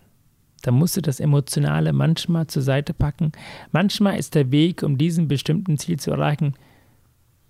[0.62, 3.32] Dann musst du das Emotionale manchmal zur Seite packen.
[3.72, 6.54] Manchmal ist der Weg, um diesen bestimmten Ziel zu erreichen,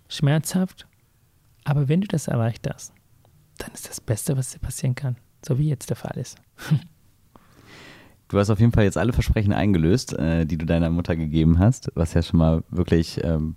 [0.08, 0.88] schmerzhaft.
[1.64, 2.94] Aber wenn du das erreicht hast,
[3.58, 5.18] dann ist das Beste, was dir passieren kann.
[5.46, 6.38] So wie jetzt der Fall ist.
[8.30, 11.60] Du hast auf jeden Fall jetzt alle Versprechen eingelöst, äh, die du deiner Mutter gegeben
[11.60, 13.56] hast, was ja schon mal wirklich ähm,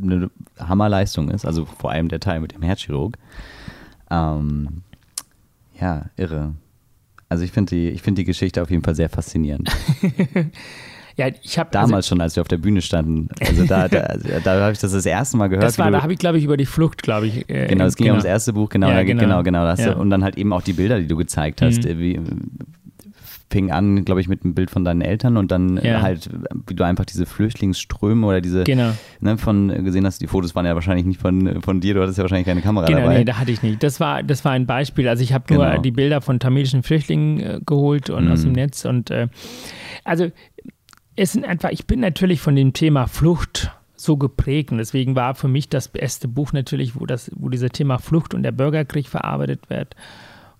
[0.00, 1.44] eine Hammerleistung ist.
[1.44, 3.16] Also vor allem der Teil mit dem Herzchirurg.
[4.10, 4.82] Ähm,
[5.80, 6.54] ja, irre.
[7.28, 9.68] Also ich finde die, find die Geschichte auf jeden Fall sehr faszinierend.
[11.16, 13.28] ja, ich habe damals also, schon, als wir auf der Bühne standen.
[13.40, 15.64] Also da, da, also da habe ich das das erste Mal gehört.
[15.64, 17.50] Das war, da habe ich glaube ich über die Flucht, glaube ich.
[17.50, 18.14] Äh, genau, es ging genau.
[18.14, 19.94] ums erste Buch, genau, ja, genau, genau, genau das, ja.
[19.94, 21.98] und dann halt eben auch die Bilder, die du gezeigt hast, mhm.
[21.98, 22.20] wie,
[23.50, 26.02] fing an, glaube ich, mit einem Bild von deinen Eltern und dann ja.
[26.02, 26.28] halt,
[26.66, 28.92] wie du einfach diese Flüchtlingsströme oder diese, genau.
[29.20, 32.18] ne, von gesehen hast, die Fotos waren ja wahrscheinlich nicht von, von dir, du hattest
[32.18, 33.18] ja wahrscheinlich keine Kamera genau, dabei.
[33.18, 33.82] Nee, da hatte ich nicht.
[33.82, 35.08] Das war, das war ein Beispiel.
[35.08, 35.80] Also ich habe nur genau.
[35.80, 38.32] die Bilder von tamilischen Flüchtlingen äh, geholt und mhm.
[38.32, 39.28] aus dem Netz und äh,
[40.04, 40.30] also
[41.16, 45.34] es sind einfach, ich bin natürlich von dem Thema Flucht so geprägt und deswegen war
[45.34, 49.08] für mich das beste Buch natürlich, wo das, wo dieser Thema Flucht und der Bürgerkrieg
[49.08, 49.96] verarbeitet wird.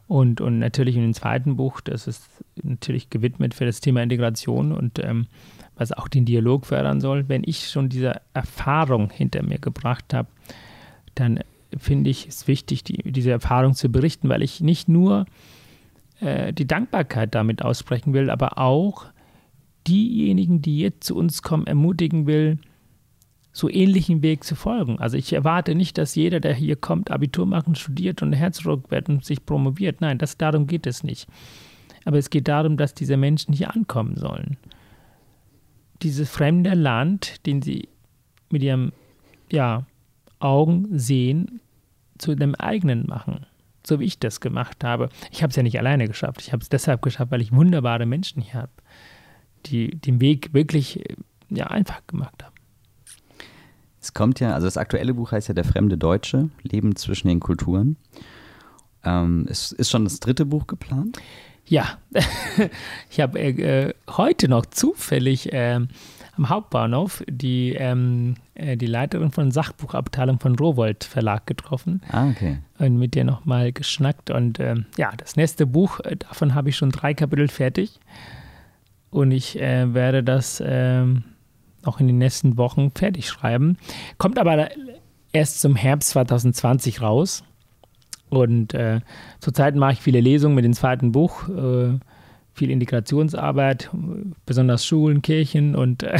[0.09, 2.29] Und, und natürlich in dem zweiten Buch, das ist
[2.63, 5.27] natürlich gewidmet für das Thema Integration und ähm,
[5.75, 7.29] was auch den Dialog fördern soll.
[7.29, 10.29] Wenn ich schon diese Erfahrung hinter mir gebracht habe,
[11.15, 11.41] dann
[11.77, 15.27] finde ich es wichtig, die, diese Erfahrung zu berichten, weil ich nicht nur
[16.21, 19.07] äh, die Dankbarkeit damit aussprechen will, aber auch
[19.87, 22.59] diejenigen, die jetzt zu uns kommen, ermutigen will,
[23.57, 24.99] so ähnlichen Weg zu folgen.
[24.99, 29.09] Also ich erwarte nicht, dass jeder, der hier kommt, Abitur machen, studiert und Herzruck wird
[29.09, 30.03] und sich promoviert.
[30.03, 31.27] Nein, das, darum geht es nicht.
[32.05, 34.59] Aber es geht darum, dass diese Menschen hier ankommen sollen.
[36.03, 37.89] Dieses fremde Land, den sie
[38.51, 38.93] mit ihren
[39.51, 39.87] ja,
[40.39, 41.63] Augen sehen,
[42.19, 43.47] zu dem eigenen machen.
[43.87, 45.09] So wie ich das gemacht habe.
[45.33, 46.43] Ich habe es ja nicht alleine geschafft.
[46.43, 48.73] Ich habe es deshalb geschafft, weil ich wunderbare Menschen hier habe,
[49.65, 51.03] die den Weg wirklich
[51.49, 52.56] ja, einfach gemacht haben.
[54.07, 57.41] Es kommt ja, also das aktuelle Buch heißt ja Der fremde Deutsche, Leben zwischen den
[57.41, 57.97] Kulturen.
[59.03, 61.19] Ähm, ist, ist schon das dritte Buch geplant?
[61.65, 61.99] Ja,
[63.11, 65.81] ich habe äh, heute noch zufällig äh,
[66.37, 72.01] am Hauptbahnhof die, ähm, äh, die Leiterin von Sachbuchabteilung von Rowold Verlag getroffen.
[72.13, 72.59] Ah, okay.
[72.79, 74.31] Und mit der nochmal geschnackt.
[74.31, 77.99] Und ähm, ja, das nächste Buch, äh, davon habe ich schon drei Kapitel fertig.
[79.11, 81.25] Und ich äh, werde das ähm,
[81.87, 83.79] noch in den nächsten Wochen fertig schreiben.
[84.19, 84.69] Kommt aber
[85.33, 87.45] erst zum Herbst 2020 raus.
[88.29, 89.01] Und äh,
[89.41, 91.99] zurzeit mache ich viele Lesungen mit dem zweiten Buch, äh,
[92.55, 93.91] viel Integrationsarbeit,
[94.47, 96.19] besonders Schulen, Kirchen und äh,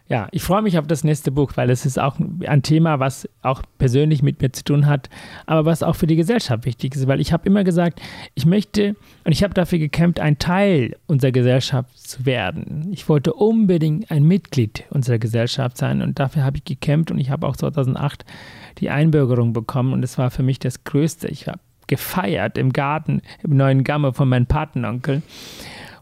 [0.09, 2.15] ja, ich freue mich auf das nächste Buch, weil es ist auch
[2.47, 5.07] ein Thema, was auch persönlich mit mir zu tun hat,
[5.45, 8.01] aber was auch für die Gesellschaft wichtig ist, weil ich habe immer gesagt,
[8.33, 12.89] ich möchte und ich habe dafür gekämpft, ein Teil unserer Gesellschaft zu werden.
[12.91, 17.29] Ich wollte unbedingt ein Mitglied unserer Gesellschaft sein und dafür habe ich gekämpft und ich
[17.29, 18.25] habe auch 2008
[18.79, 21.27] die Einbürgerung bekommen und es war für mich das Größte.
[21.27, 25.21] Ich habe gefeiert im Garten im neuen Gamme von meinem Patenonkel.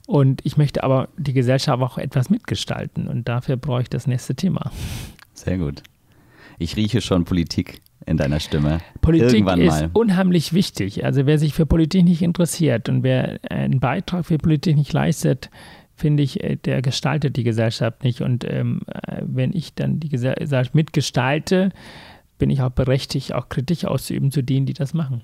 [0.08, 4.36] Und ich möchte aber die Gesellschaft auch etwas mitgestalten und dafür brauche ich das nächste
[4.36, 4.72] Thema.
[5.34, 5.84] Sehr gut.
[6.58, 8.80] Ich rieche schon Politik in deiner Stimme.
[9.02, 9.90] Politik Irgendwann ist mal.
[9.92, 11.04] unheimlich wichtig.
[11.04, 15.50] Also wer sich für Politik nicht interessiert und wer einen Beitrag für Politik nicht leistet,
[15.94, 18.22] finde ich, äh, der gestaltet die Gesellschaft nicht.
[18.22, 21.74] Und ähm, äh, wenn ich dann die Gesellschaft mitgestalte,
[22.38, 25.22] bin ich auch berechtigt, auch Kritik auszuüben zu denen, die das machen.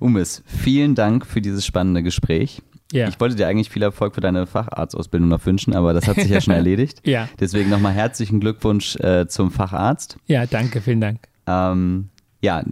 [0.00, 2.62] Umis, vielen Dank für dieses spannende Gespräch.
[2.92, 3.08] Ja.
[3.08, 6.28] Ich wollte dir eigentlich viel Erfolg für deine Facharztausbildung noch wünschen, aber das hat sich
[6.28, 7.00] ja schon erledigt.
[7.04, 7.28] ja.
[7.40, 10.16] Deswegen nochmal herzlichen Glückwunsch äh, zum Facharzt.
[10.26, 11.18] Ja, danke, vielen Dank.
[11.46, 12.62] Ähm, ja,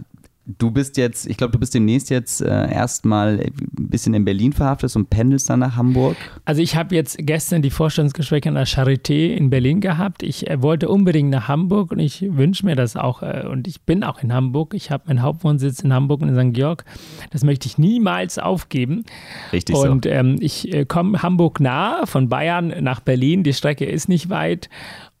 [0.45, 4.51] Du bist jetzt, ich glaube, du bist demnächst jetzt äh, erstmal ein bisschen in Berlin
[4.51, 6.17] verhaftet und pendelst dann nach Hamburg.
[6.43, 10.21] Also ich habe jetzt gestern die Vorstandsgespräche an der Charité in Berlin gehabt.
[10.21, 13.21] Ich äh, wollte unbedingt nach Hamburg und ich wünsche mir das auch.
[13.21, 14.73] Äh, und ich bin auch in Hamburg.
[14.73, 16.53] Ich habe meinen Hauptwohnsitz in Hamburg und in St.
[16.53, 16.83] Georg.
[17.31, 19.05] Das möchte ich niemals aufgeben.
[19.53, 20.09] Richtig und, so.
[20.11, 23.43] ähm, ich äh, komme Hamburg nah von Bayern nach Berlin.
[23.43, 24.69] Die Strecke ist nicht weit.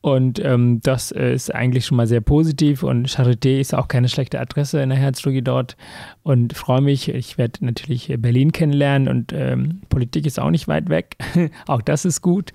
[0.03, 4.37] Und ähm, das ist eigentlich schon mal sehr positiv und Charité ist auch keine schlechte
[4.37, 5.77] Adresse in der Herzchirurgie dort
[6.23, 7.07] und freue mich.
[7.07, 11.15] Ich werde natürlich Berlin kennenlernen und ähm, Politik ist auch nicht weit weg.
[11.67, 12.51] auch das ist gut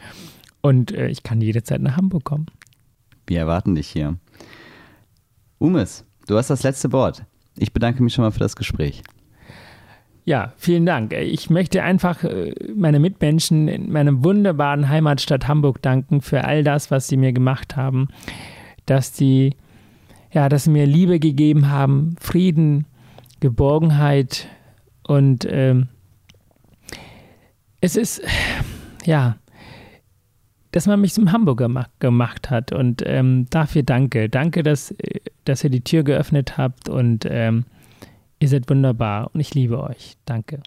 [0.61, 2.49] und äh, ich kann jederzeit nach Hamburg kommen.
[3.26, 4.18] Wir erwarten dich hier.
[5.57, 7.24] Umes, du hast das letzte Wort.
[7.57, 9.03] Ich bedanke mich schon mal für das Gespräch.
[10.28, 11.14] Ja, vielen Dank.
[11.14, 16.90] Ich möchte einfach äh, meine Mitmenschen in meiner wunderbaren Heimatstadt Hamburg danken für all das,
[16.90, 18.08] was sie mir gemacht haben,
[18.84, 19.54] dass sie
[20.30, 22.84] ja, dass sie mir Liebe gegeben haben, Frieden,
[23.40, 24.48] Geborgenheit
[25.02, 25.88] und ähm,
[27.80, 28.20] es ist
[29.06, 29.38] ja,
[30.72, 34.28] dass man mich zum Hamburger gemacht hat und ähm, dafür danke.
[34.28, 34.94] Danke, dass,
[35.46, 37.64] dass ihr die Tür geöffnet habt und ähm,
[38.41, 40.16] Ihr seid wunderbar und ich liebe euch.
[40.24, 40.62] Danke.